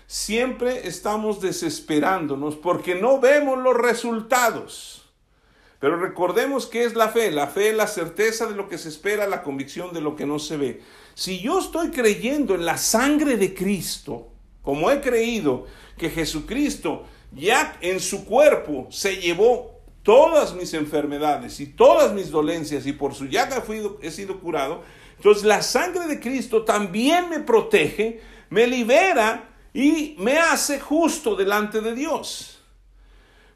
[0.08, 5.05] Siempre estamos desesperándonos porque no vemos los resultados.
[5.86, 7.30] Pero recordemos que es la fe.
[7.30, 10.26] La fe es la certeza de lo que se espera, la convicción de lo que
[10.26, 10.82] no se ve.
[11.14, 14.30] Si yo estoy creyendo en la sangre de Cristo,
[14.64, 21.68] como he creído que Jesucristo ya en su cuerpo se llevó todas mis enfermedades y
[21.68, 23.64] todas mis dolencias y por su llaga
[24.02, 24.82] he sido curado,
[25.18, 31.80] entonces la sangre de Cristo también me protege, me libera y me hace justo delante
[31.80, 32.55] de Dios.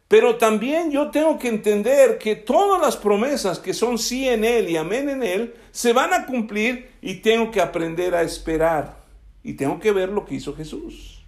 [0.09, 4.67] Pero también yo tengo que entender que todas las promesas que son sí en Él
[4.67, 8.97] y amén en Él, se van a cumplir y tengo que aprender a esperar.
[9.43, 11.23] Y tengo que ver lo que hizo Jesús.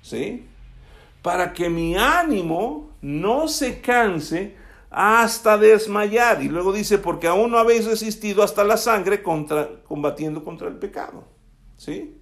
[0.00, 0.46] ¿Sí?
[1.20, 4.56] Para que mi ánimo no se canse
[4.88, 6.42] hasta desmayar.
[6.42, 10.76] Y luego dice, porque aún no habéis resistido hasta la sangre contra, combatiendo contra el
[10.76, 11.24] pecado.
[11.76, 12.16] ¿Sí?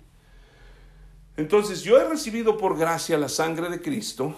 [1.36, 4.34] Entonces yo he recibido por gracia la sangre de Cristo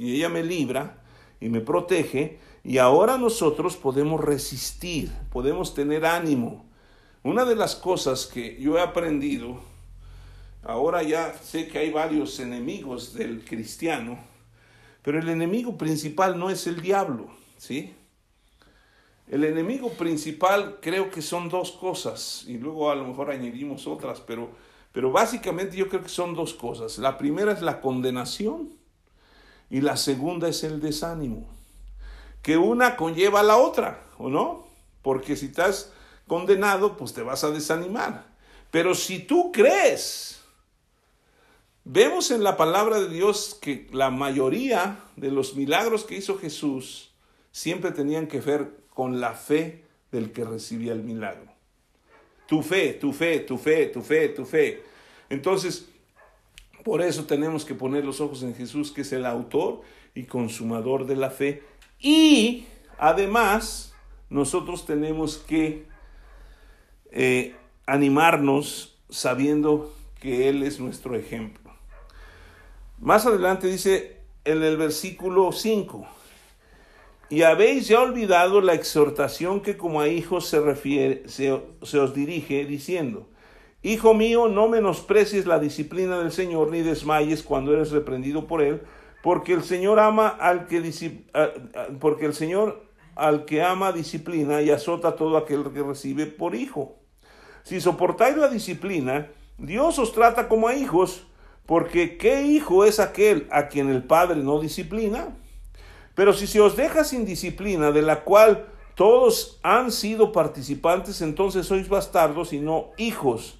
[0.00, 0.96] y ella me libra
[1.40, 6.64] y me protege y ahora nosotros podemos resistir, podemos tener ánimo.
[7.22, 9.60] Una de las cosas que yo he aprendido,
[10.62, 14.18] ahora ya sé que hay varios enemigos del cristiano,
[15.02, 17.94] pero el enemigo principal no es el diablo, ¿sí?
[19.28, 24.20] El enemigo principal creo que son dos cosas, y luego a lo mejor añadimos otras,
[24.20, 24.50] pero,
[24.92, 26.96] pero básicamente yo creo que son dos cosas.
[26.96, 28.79] La primera es la condenación
[29.70, 31.48] y la segunda es el desánimo.
[32.42, 34.66] Que una conlleva a la otra, ¿o no?
[35.02, 35.92] Porque si estás
[36.26, 38.26] condenado, pues te vas a desanimar.
[38.70, 40.40] Pero si tú crees,
[41.84, 47.10] vemos en la palabra de Dios que la mayoría de los milagros que hizo Jesús
[47.52, 51.50] siempre tenían que ver con la fe del que recibía el milagro.
[52.46, 54.82] Tu fe, tu fe, tu fe, tu fe, tu fe.
[55.28, 55.88] Entonces,
[56.84, 59.82] por eso tenemos que poner los ojos en Jesús, que es el autor
[60.14, 61.62] y consumador de la fe.
[61.98, 62.66] Y
[62.98, 63.94] además,
[64.28, 65.86] nosotros tenemos que
[67.10, 67.54] eh,
[67.86, 71.72] animarnos sabiendo que Él es nuestro ejemplo.
[72.98, 76.06] Más adelante dice en el versículo 5,
[77.30, 82.64] y habéis ya olvidado la exhortación que como a hijos se, refiere, se os dirige
[82.64, 83.29] diciendo,
[83.82, 88.82] Hijo mío, no menosprecies la disciplina del Señor, ni desmayes cuando eres reprendido por Él,
[89.22, 90.82] porque el Señor ama al que
[91.98, 92.84] porque el Señor
[93.16, 96.96] al que ama disciplina y azota todo aquel que recibe por hijo.
[97.62, 101.26] Si soportáis la disciplina, Dios os trata como a hijos,
[101.66, 105.36] porque ¿qué hijo es aquel a quien el Padre no disciplina?
[106.14, 111.66] Pero si se os deja sin disciplina, de la cual todos han sido participantes, entonces
[111.66, 113.59] sois bastardos y no hijos.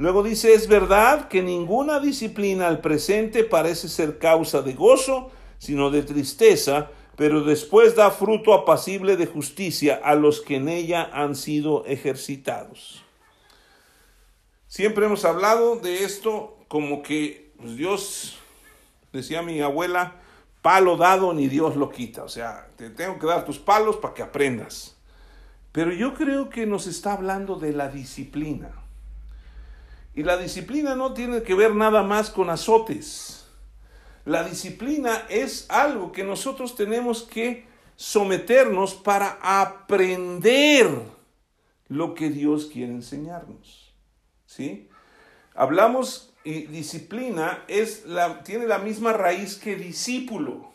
[0.00, 5.90] Luego dice, es verdad que ninguna disciplina al presente parece ser causa de gozo, sino
[5.90, 11.36] de tristeza, pero después da fruto apacible de justicia a los que en ella han
[11.36, 13.04] sido ejercitados.
[14.68, 18.38] Siempre hemos hablado de esto como que pues, Dios,
[19.12, 20.16] decía mi abuela,
[20.62, 22.24] palo dado ni Dios lo quita.
[22.24, 24.96] O sea, te tengo que dar tus palos para que aprendas.
[25.72, 28.79] Pero yo creo que nos está hablando de la disciplina.
[30.14, 33.46] Y la disciplina no tiene que ver nada más con azotes.
[34.24, 40.88] La disciplina es algo que nosotros tenemos que someternos para aprender
[41.88, 43.94] lo que Dios quiere enseñarnos.
[44.46, 44.88] ¿Sí?
[45.54, 50.70] Hablamos y disciplina es la, tiene la misma raíz que discípulo.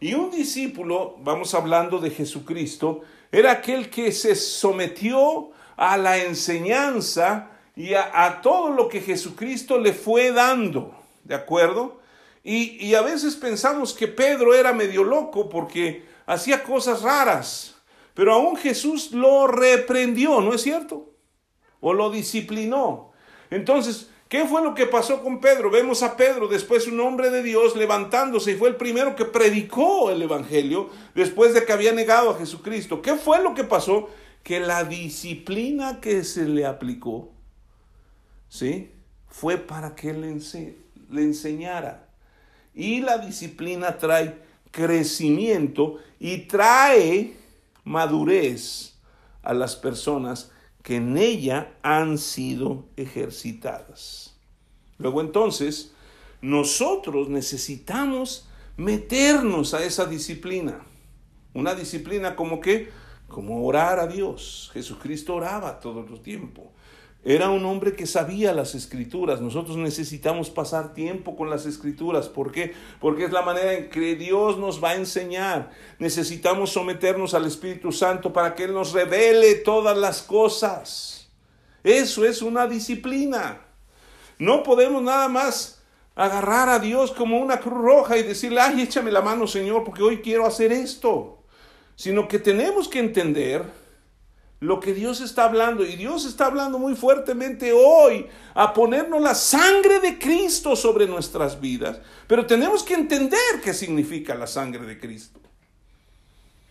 [0.00, 3.02] Y un discípulo, vamos hablando de Jesucristo,
[3.32, 9.92] era aquel que se sometió a la enseñanza y a, todo lo que Jesucristo le
[9.92, 12.00] fue dando, ¿de acuerdo?
[12.42, 17.76] Y, y a veces pensamos que Pedro era medio loco porque hacía cosas raras,
[18.14, 21.12] pero aún Jesús lo reprendió, ¿no es cierto?
[21.78, 23.12] O lo disciplinó.
[23.48, 25.70] Entonces, ¿Qué fue lo que pasó con Pedro?
[25.70, 30.10] Vemos a Pedro, después un hombre de Dios, levantándose y fue el primero que predicó
[30.10, 33.00] el Evangelio después de que había negado a Jesucristo.
[33.00, 34.10] ¿Qué fue lo que pasó?
[34.42, 37.30] Que la disciplina que se le aplicó
[38.48, 38.90] ¿sí?
[39.28, 40.36] Fue para que le,
[41.10, 42.08] le enseñara.
[42.74, 44.38] Y la disciplina trae
[44.70, 47.36] crecimiento y trae
[47.84, 48.94] madurez
[49.42, 50.50] a las personas
[50.82, 54.34] que en ella han sido ejercitadas.
[54.98, 55.92] Luego entonces,
[56.40, 60.86] nosotros necesitamos meternos a esa disciplina.
[61.54, 62.90] Una disciplina como que,
[63.26, 64.70] como orar a Dios.
[64.72, 66.72] Jesucristo oraba todo el tiempo.
[67.24, 69.40] Era un hombre que sabía las escrituras.
[69.40, 72.28] Nosotros necesitamos pasar tiempo con las escrituras.
[72.28, 72.74] ¿Por qué?
[73.00, 75.70] Porque es la manera en que Dios nos va a enseñar.
[75.98, 81.28] Necesitamos someternos al Espíritu Santo para que Él nos revele todas las cosas.
[81.82, 83.62] Eso es una disciplina.
[84.38, 85.82] No podemos nada más
[86.14, 90.02] agarrar a Dios como una cruz roja y decirle, ay, échame la mano, Señor, porque
[90.02, 91.42] hoy quiero hacer esto.
[91.96, 93.64] Sino que tenemos que entender
[94.60, 95.84] lo que Dios está hablando.
[95.84, 101.60] Y Dios está hablando muy fuertemente hoy a ponernos la sangre de Cristo sobre nuestras
[101.60, 102.00] vidas.
[102.26, 105.40] Pero tenemos que entender qué significa la sangre de Cristo.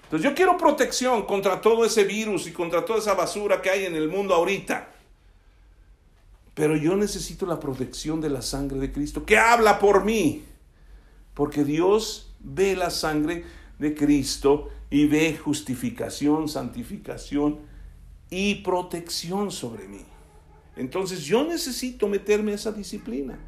[0.03, 3.85] Entonces yo quiero protección contra todo ese virus y contra toda esa basura que hay
[3.85, 4.89] en el mundo ahorita.
[6.53, 10.43] Pero yo necesito la protección de la sangre de Cristo, que habla por mí.
[11.33, 13.45] Porque Dios ve la sangre
[13.77, 17.59] de Cristo y ve justificación, santificación
[18.29, 20.05] y protección sobre mí.
[20.75, 23.39] Entonces yo necesito meterme a esa disciplina.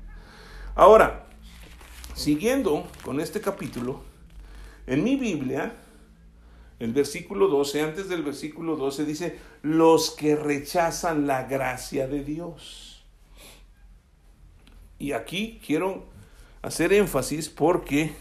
[0.76, 1.28] Ahora,
[2.16, 4.02] siguiendo con este capítulo,
[4.88, 5.76] en mi Biblia,
[6.80, 13.04] el versículo 12, antes del versículo 12 dice, los que rechazan la gracia de Dios.
[14.98, 16.06] Y aquí quiero
[16.62, 18.14] hacer énfasis porque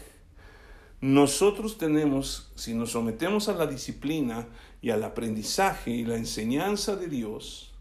[1.01, 4.47] nosotros tenemos, si nos sometemos a la disciplina
[4.81, 7.73] y al aprendizaje y la enseñanza de Dios,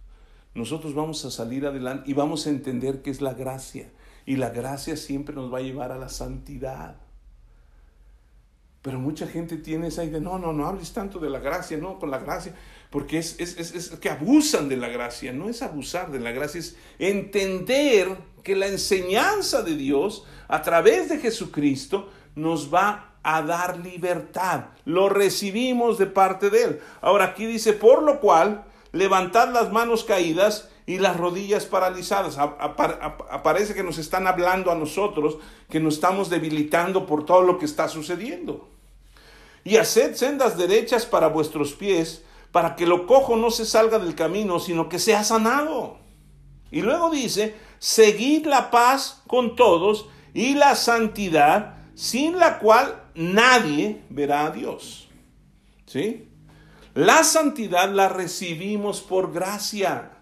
[0.54, 3.90] nosotros vamos a salir adelante y vamos a entender que es la gracia.
[4.26, 6.96] Y la gracia siempre nos va a llevar a la santidad.
[8.82, 11.98] Pero mucha gente tiene esa idea, no, no, no hables tanto de la gracia, no,
[11.98, 12.54] con la gracia,
[12.90, 16.60] porque es, es, es, que abusan de la gracia, no es abusar de la gracia,
[16.60, 23.78] es entender que la enseñanza de Dios a través de Jesucristo nos va a dar
[23.78, 26.80] libertad, lo recibimos de parte de Él.
[27.02, 32.38] Ahora aquí dice, por lo cual, levantad las manos caídas y las rodillas paralizadas.
[32.38, 35.36] Aparece que nos están hablando a nosotros,
[35.68, 38.66] que nos estamos debilitando por todo lo que está sucediendo.
[39.62, 44.14] Y haced sendas derechas para vuestros pies, para que lo cojo no se salga del
[44.14, 45.98] camino, sino que sea sanado.
[46.70, 54.04] Y luego dice, seguid la paz con todos y la santidad, sin la cual nadie
[54.08, 55.08] verá a Dios.
[55.84, 56.28] ¿Sí?
[56.94, 60.12] La santidad la recibimos por gracia.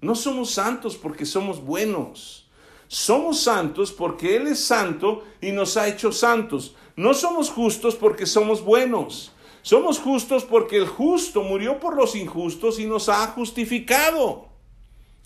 [0.00, 2.50] No somos santos porque somos buenos.
[2.88, 6.74] Somos santos porque Él es santo y nos ha hecho santos.
[6.96, 9.30] No somos justos porque somos buenos.
[9.62, 14.48] Somos justos porque el justo murió por los injustos y nos ha justificado.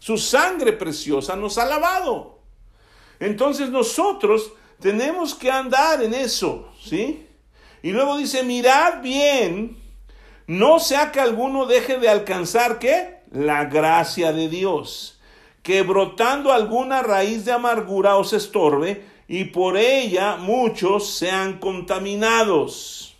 [0.00, 2.40] Su sangre preciosa nos ha lavado.
[3.20, 7.26] Entonces nosotros tenemos que andar en eso, ¿sí?
[7.82, 9.76] Y luego dice, mirad bien,
[10.46, 13.16] no sea que alguno deje de alcanzar, ¿qué?
[13.30, 15.20] la gracia de Dios,
[15.62, 23.16] que brotando alguna raíz de amargura os estorbe y por ella muchos sean contaminados.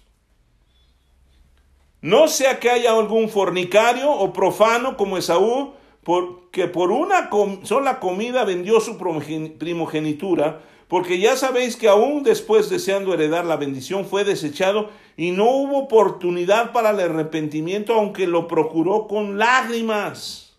[2.00, 5.74] No sea que haya algún fornicario o profano como Esaú,
[6.52, 7.28] que por una
[7.64, 14.06] sola comida vendió su primogenitura, porque ya sabéis que aún después deseando heredar la bendición
[14.06, 20.54] fue desechado y no hubo oportunidad para el arrepentimiento, aunque lo procuró con lágrimas.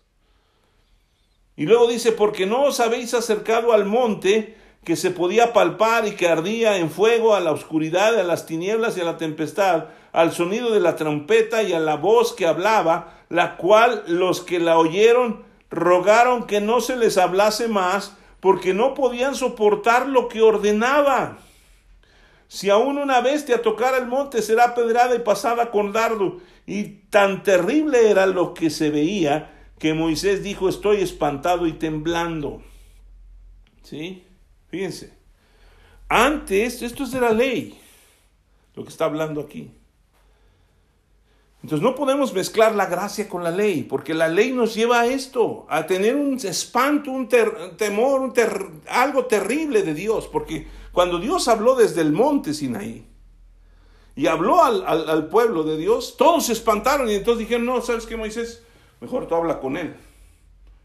[1.56, 6.12] Y luego dice, porque no os habéis acercado al monte que se podía palpar y
[6.12, 10.32] que ardía en fuego a la oscuridad, a las tinieblas y a la tempestad, al
[10.32, 14.78] sonido de la trompeta y a la voz que hablaba, la cual los que la
[14.78, 21.38] oyeron rogaron que no se les hablase más, porque no podían soportar lo que ordenaba.
[22.48, 26.40] Si aún una bestia tocara el monte, será pedrada y pasada con dardo.
[26.66, 32.62] Y tan terrible era lo que se veía que Moisés dijo, estoy espantado y temblando.
[33.82, 34.24] ¿Sí?
[34.68, 35.16] Fíjense.
[36.08, 37.78] Antes, esto es de la ley,
[38.74, 39.70] lo que está hablando aquí.
[41.68, 45.06] Entonces no podemos mezclar la gracia con la ley, porque la ley nos lleva a
[45.06, 48.32] esto, a tener un espanto, un temor, un
[48.88, 53.06] algo terrible de Dios, porque cuando Dios habló desde el monte Sinaí
[54.16, 58.16] y habló al, pueblo de Dios, todos se espantaron y entonces dijeron, no, ¿sabes qué,
[58.16, 58.62] Moisés?
[59.02, 59.94] Mejor tú habla con él,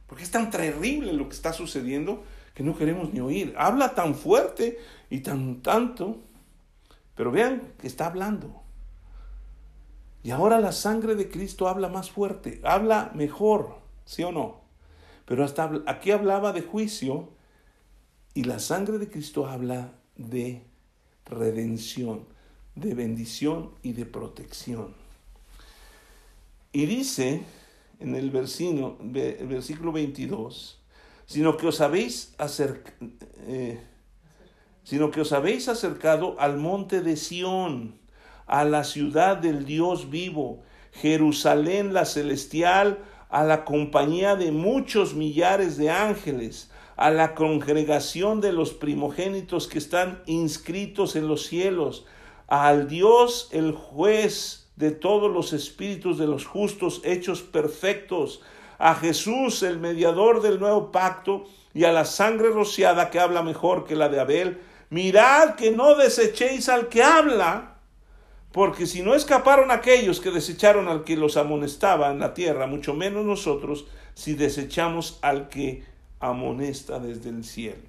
[0.06, 3.54] porque es tan terrible lo que está sucediendo que no queremos ni oír.
[3.58, 4.78] Habla tan fuerte
[5.10, 6.18] y tan tanto,
[7.16, 8.63] pero vean que está hablando.
[10.24, 14.62] Y ahora la sangre de Cristo habla más fuerte, habla mejor, ¿sí o no?
[15.26, 17.30] Pero hasta aquí hablaba de juicio
[18.34, 20.64] y la sangre de Cristo habla de
[21.26, 22.26] redención,
[22.76, 24.94] de bendición y de protección.
[26.72, 27.44] Y dice
[28.00, 30.82] en el el versículo 22,
[31.26, 32.34] sino que os habéis
[33.48, 33.80] eh,
[34.84, 38.03] sino que os habéis acercado al monte de Sión,
[38.54, 43.00] a la ciudad del Dios vivo, Jerusalén la celestial,
[43.32, 49.80] a la compañía de muchos millares de ángeles, a la congregación de los primogénitos que
[49.80, 52.06] están inscritos en los cielos,
[52.48, 58.44] al Dios el juez de todos los espíritus de los justos hechos perfectos,
[58.78, 63.86] a Jesús el mediador del nuevo pacto y a la sangre rociada que habla mejor
[63.86, 67.73] que la de Abel, mirad que no desechéis al que habla,
[68.54, 72.94] porque si no escaparon aquellos que desecharon al que los amonestaba en la tierra, mucho
[72.94, 75.84] menos nosotros si desechamos al que
[76.20, 77.82] amonesta desde el cielo.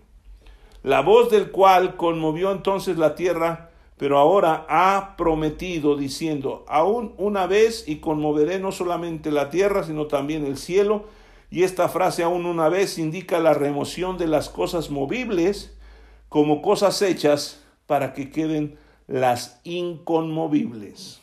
[0.82, 7.46] La voz del cual conmovió entonces la tierra, pero ahora ha prometido diciendo, aún una
[7.46, 11.04] vez y conmoveré no solamente la tierra, sino también el cielo.
[11.50, 15.76] Y esta frase aún una vez indica la remoción de las cosas movibles
[16.30, 21.20] como cosas hechas para que queden las inconmovibles.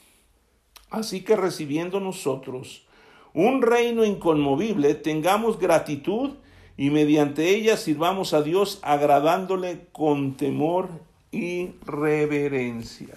[0.90, 2.86] Así que recibiendo nosotros
[3.34, 6.32] un reino inconmovible, tengamos gratitud
[6.78, 10.90] y mediante ella sirvamos a Dios agradándole con temor
[11.32, 13.16] y reverencia.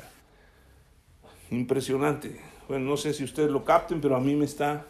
[1.50, 2.40] Impresionante.
[2.68, 4.86] Bueno, no sé si ustedes lo capten, pero a mí me está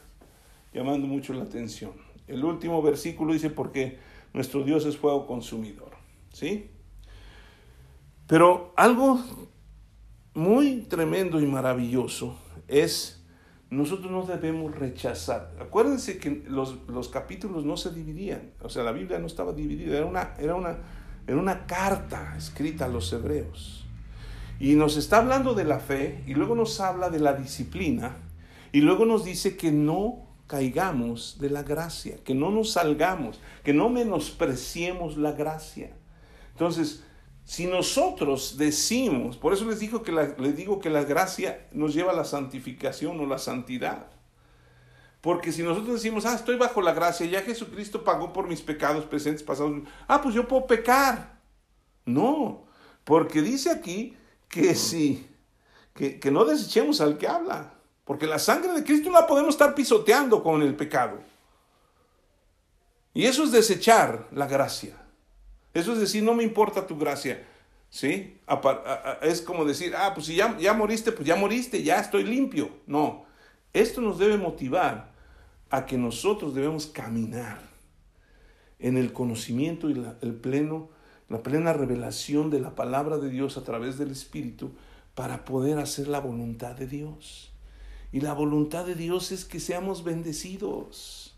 [0.73, 1.93] llamando mucho la atención.
[2.29, 3.99] El último versículo dice, porque
[4.33, 5.93] nuestro Dios es fuego consumidor.
[6.33, 6.71] ¿Sí?
[8.27, 9.21] Pero algo
[10.35, 12.37] muy tremendo y maravilloso
[12.69, 13.25] es,
[13.71, 15.53] nosotros no debemos rechazar.
[15.61, 19.97] Acuérdense que los, los capítulos no se dividían, o sea, la Biblia no estaba dividida,
[19.97, 20.79] era una, era una
[21.27, 23.87] en una carta escrita a los hebreos.
[24.61, 28.17] Y nos está hablando de la fe y luego nos habla de la disciplina
[28.73, 33.73] y luego nos dice que no caigamos de la gracia, que no nos salgamos, que
[33.73, 35.93] no menospreciemos la gracia.
[36.53, 37.05] Entonces,
[37.45, 41.93] si nosotros decimos, por eso les digo que la, les digo que la gracia nos
[41.93, 44.07] lleva a la santificación o la santidad.
[45.21, 49.05] Porque si nosotros decimos, ah, estoy bajo la gracia, ya Jesucristo pagó por mis pecados
[49.05, 51.39] presentes, pasados, ah, pues yo puedo pecar.
[52.07, 52.65] No,
[53.05, 54.17] porque dice aquí
[54.49, 55.27] que sí,
[55.95, 57.75] que, que no desechemos al que habla,
[58.05, 61.19] porque la sangre de Cristo la podemos estar pisoteando con el pecado.
[63.15, 65.04] Y eso es desechar la gracia.
[65.75, 67.47] Eso es decir, no me importa tu gracia.
[67.91, 68.39] ¿Sí?
[69.23, 72.71] Es como decir, ah, pues si ya, ya moriste, pues ya moriste, ya estoy limpio.
[72.87, 73.25] No,
[73.73, 75.13] esto nos debe motivar
[75.71, 77.61] a que nosotros debemos caminar
[78.81, 80.89] en el conocimiento y la, el pleno,
[81.29, 84.73] la plena revelación de la palabra de Dios a través del Espíritu
[85.15, 87.53] para poder hacer la voluntad de Dios.
[88.11, 91.37] Y la voluntad de Dios es que seamos bendecidos,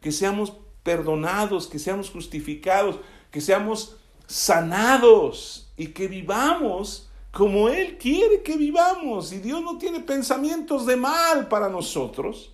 [0.00, 3.00] que seamos perdonados, que seamos justificados,
[3.30, 9.32] que seamos sanados y que vivamos como Él quiere que vivamos.
[9.32, 12.52] Y Dios no tiene pensamientos de mal para nosotros,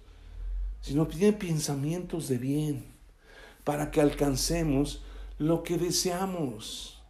[0.81, 2.87] sino tiene pensamientos de bien
[3.65, 5.03] para que alcancemos
[5.39, 7.03] lo que deseamos.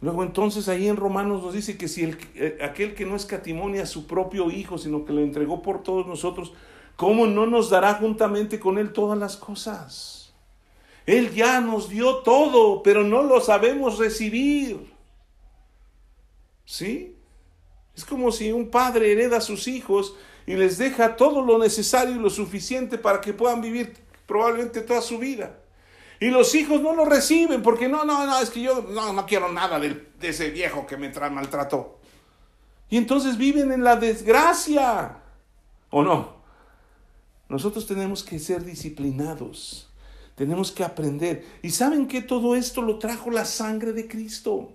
[0.00, 3.82] Luego entonces ahí en Romanos nos dice que si el, eh, aquel que no escatimonia
[3.82, 6.54] a su propio Hijo, sino que lo entregó por todos nosotros,
[6.96, 10.19] ¿cómo no nos dará juntamente con Él todas las cosas?
[11.10, 14.94] Él ya nos dio todo, pero no lo sabemos recibir.
[16.64, 17.16] ¿Sí?
[17.96, 20.14] Es como si un padre hereda a sus hijos
[20.46, 25.02] y les deja todo lo necesario y lo suficiente para que puedan vivir probablemente toda
[25.02, 25.58] su vida.
[26.20, 29.26] Y los hijos no lo reciben porque no, no, no, es que yo no, no
[29.26, 31.98] quiero nada de, de ese viejo que me maltrató.
[32.88, 35.16] Y entonces viven en la desgracia.
[35.90, 36.36] ¿O no?
[37.48, 39.89] Nosotros tenemos que ser disciplinados.
[40.40, 41.44] Tenemos que aprender.
[41.60, 44.72] ¿Y saben que todo esto lo trajo la sangre de Cristo?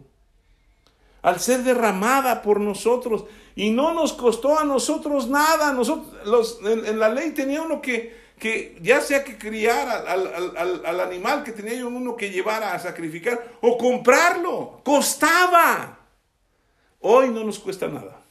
[1.24, 3.26] al ser derramada por nosotros.
[3.56, 5.74] Y no nos costó a nosotros nada.
[5.74, 11.52] Nosotros, en, la ley tenía uno que, que ya sea que criar al, animal que
[11.52, 14.82] tenía uno que llevar a sacrificar o comprarlo.
[14.84, 15.98] Costaba.
[17.02, 18.22] Hoy no nos cuesta nada.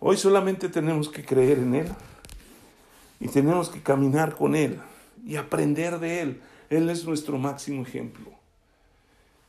[0.00, 1.92] Hoy solamente tenemos que creer en Él
[3.20, 4.80] y tenemos que caminar con Él
[5.24, 6.40] y aprender de Él.
[6.70, 8.32] Él es nuestro máximo ejemplo.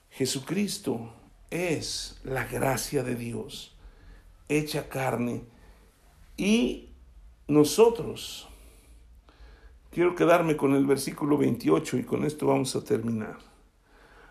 [0.10, 1.14] Jesucristo
[1.50, 3.74] es la gracia de Dios
[4.50, 5.44] hecha carne
[6.38, 6.90] Y
[7.48, 8.48] nosotros,
[9.92, 13.38] quiero quedarme con el versículo 28 y con esto vamos a terminar.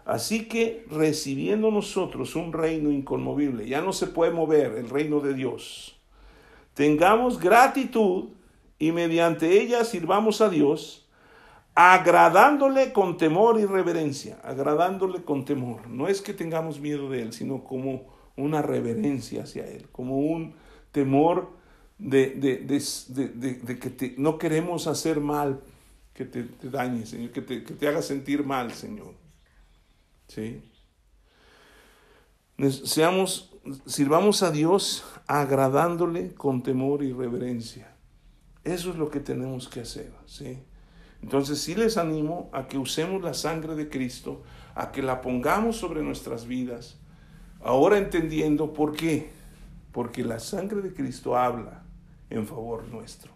[0.04, 5.34] Así que recibiendo nosotros un reino inconmovible, ya no se puede mover el reino de
[5.34, 5.96] Dios,
[6.74, 8.30] tengamos gratitud
[8.80, 11.01] y mediante ella sirvamos a Dios,
[11.74, 15.88] agradándole con temor y reverencia, agradándole con temor.
[15.88, 20.54] No es que tengamos miedo de Él, sino como una reverencia hacia Él, como un
[20.90, 21.50] temor
[21.98, 25.60] de, de, que no queremos hacer mal,
[26.12, 29.14] que te, dañe, Señor, que te, que te haga sentir mal, Señor.
[30.28, 30.62] ¿Sí?
[32.84, 33.54] Seamos,
[33.86, 37.96] sirvamos a Dios agradándole con temor y reverencia.
[38.62, 40.62] Eso es lo que tenemos que hacer, ¿sí?
[41.22, 44.42] Entonces sí les animo a que usemos la sangre de Cristo,
[44.74, 46.96] a que la pongamos sobre nuestras vidas,
[47.62, 49.30] ahora entendiendo por qué.
[49.92, 51.84] Porque la sangre de Cristo habla
[52.30, 53.30] en favor nuestro,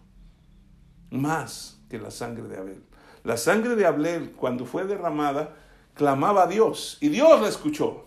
[1.11, 2.83] más que la sangre de Abel.
[3.23, 5.55] La sangre de Abel, cuando fue derramada,
[5.93, 8.05] clamaba a Dios y Dios la escuchó.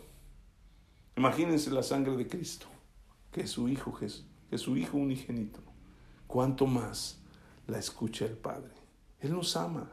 [1.16, 2.66] Imagínense la sangre de Cristo,
[3.31, 4.24] que es su Hijo, que es
[4.61, 5.61] su Hijo unigénito.
[6.26, 7.20] ¿Cuánto más
[7.66, 8.80] la escucha el Padre?
[9.21, 9.93] Él nos ama,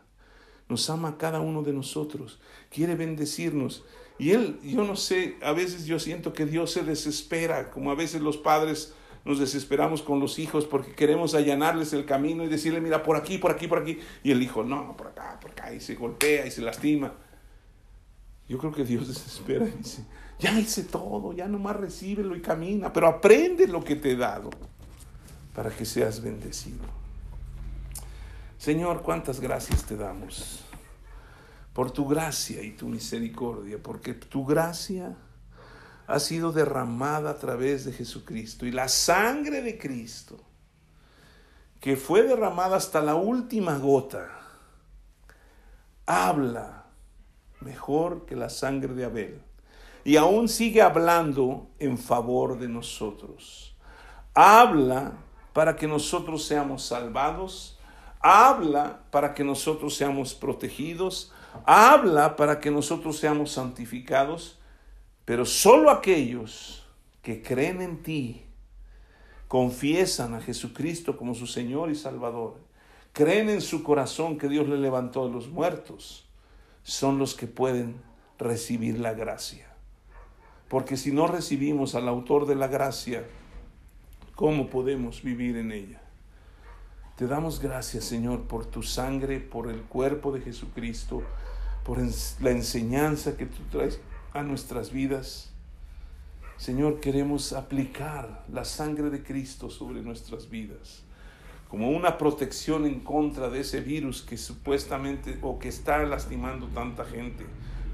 [0.70, 3.84] nos ama a cada uno de nosotros, quiere bendecirnos.
[4.20, 7.96] Y Él, yo no sé, a veces yo siento que Dios se desespera, como a
[7.96, 8.94] veces los padres
[9.28, 13.38] nos desesperamos con los hijos porque queremos allanarles el camino y decirle, mira, por aquí,
[13.38, 14.00] por aquí, por aquí.
[14.24, 17.14] Y el hijo, no, por acá, por acá, y se golpea y se lastima.
[18.48, 20.06] Yo creo que Dios desespera y dice,
[20.40, 24.50] ya hice todo, ya nomás recíbelo y camina, pero aprende lo que te he dado
[25.54, 26.86] para que seas bendecido.
[28.58, 30.64] Señor, cuántas gracias te damos
[31.74, 35.16] por tu gracia y tu misericordia, porque tu gracia
[36.08, 40.39] ha sido derramada a través de Jesucristo y la sangre de Cristo,
[41.80, 44.28] que fue derramada hasta la última gota,
[46.08, 46.86] habla
[47.60, 49.41] mejor que la sangre de Abel.
[50.03, 53.78] Y aún sigue hablando en favor de nosotros.
[54.34, 55.12] Habla
[55.53, 57.77] para que nosotros seamos salvados.
[58.20, 61.32] Habla para que nosotros seamos protegidos.
[61.65, 64.59] Habla para que nosotros seamos santificados.
[65.26, 66.86] Pero solo aquellos
[67.22, 68.43] que creen en ti,
[69.47, 72.55] confiesan a Jesucristo como su Señor y Salvador,
[73.13, 76.28] creen en su corazón que Dios le levantó de los muertos,
[76.84, 78.01] son los que pueden
[78.38, 79.68] recibir la gracia.
[80.70, 83.26] Porque si no recibimos al autor de la gracia,
[84.36, 86.01] ¿cómo podemos vivir en ella?
[87.18, 91.24] Te damos gracias, Señor, por tu sangre, por el cuerpo de Jesucristo,
[91.84, 93.99] por la enseñanza que tú traes
[94.34, 95.51] a nuestras vidas.
[96.55, 101.03] Señor, queremos aplicar la sangre de Cristo sobre nuestras vidas
[101.70, 107.03] como una protección en contra de ese virus que supuestamente o que está lastimando tanta
[107.03, 107.45] gente,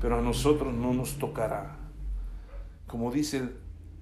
[0.02, 1.78] pero a nosotros no nos tocará.
[2.86, 3.50] Como dice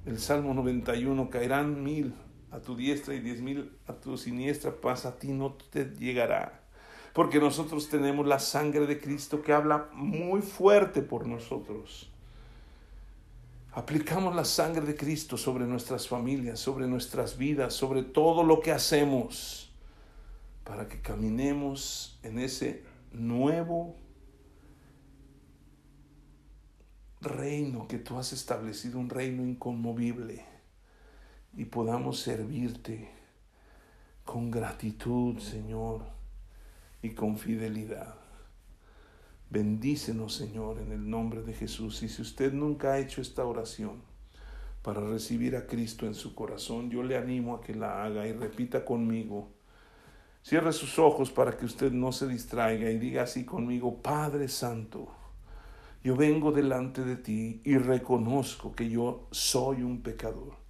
[0.06, 2.14] el, Salmo 91, caerán mil
[2.52, 6.62] a tu diestra y diez mil a tu siniestra, paz a ti no te llegará.
[7.14, 12.10] Porque nosotros tenemos la sangre de Cristo que habla muy fuerte por nosotros.
[13.74, 18.72] Aplicamos la sangre de Cristo sobre nuestras familias, sobre nuestras vidas, sobre todo lo que
[18.72, 19.72] hacemos,
[20.66, 22.84] para que caminemos en ese
[23.14, 23.96] nuevo
[27.22, 30.44] reino que tú has establecido, un reino inconmovible,
[31.56, 33.10] y podamos servirte
[34.24, 36.02] con gratitud, Señor,
[37.02, 38.16] y con fidelidad.
[39.50, 42.04] Bendícenos, Señor, en el nombre de Jesús.
[42.04, 44.02] Y si usted nunca ha hecho esta oración
[44.82, 48.32] para recibir a Cristo en su corazón, yo le animo a que la haga y
[48.32, 49.50] repita conmigo.
[50.42, 55.10] Cierre sus ojos para que usted no se distraiga y diga así conmigo, Padre Santo,
[56.04, 60.61] yo vengo delante de ti y reconozco que yo soy un pecador.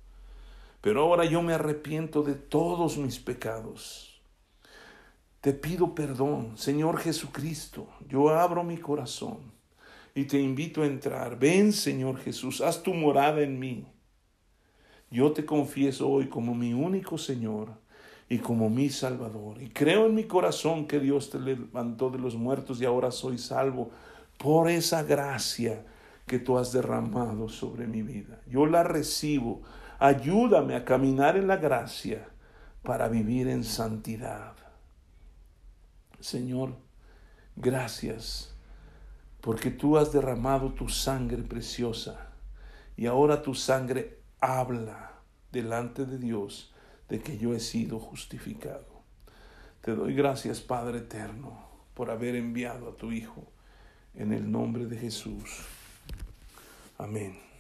[0.82, 4.12] Pero ahora yo me arrepiento de todos mis pecados
[5.42, 9.40] te pido perdón, Señor Jesucristo, yo abro mi corazón
[10.14, 11.40] y te invito a entrar.
[11.40, 13.88] Ven, Señor Jesús, haz tu morada en mí.
[15.10, 17.70] Yo te confieso hoy como mi único Señor
[18.30, 19.60] y como mi Salvador.
[19.60, 23.40] Y creo en mi corazón que Dios te levantó de los muertos y ahora soy
[23.40, 23.90] salvo
[24.38, 25.84] por esa gracia
[26.28, 28.42] que tú has derramado sobre mi vida.
[28.48, 29.64] Yo la recibo.
[30.04, 32.28] Ayúdame a caminar en la gracia
[32.82, 34.56] para vivir en santidad.
[36.20, 36.74] Señor,
[37.56, 38.56] gracias,
[39.42, 42.32] porque tú has derramado tu sangre preciosa
[42.98, 45.20] y ahora tu sangre habla
[45.52, 46.74] delante de Dios
[47.08, 49.04] de que yo he sido justificado.
[49.82, 53.44] Te doy gracias, Padre eterno, por haber enviado a tu Hijo
[54.16, 55.64] en el nombre de Jesús.
[56.98, 57.51] Amén.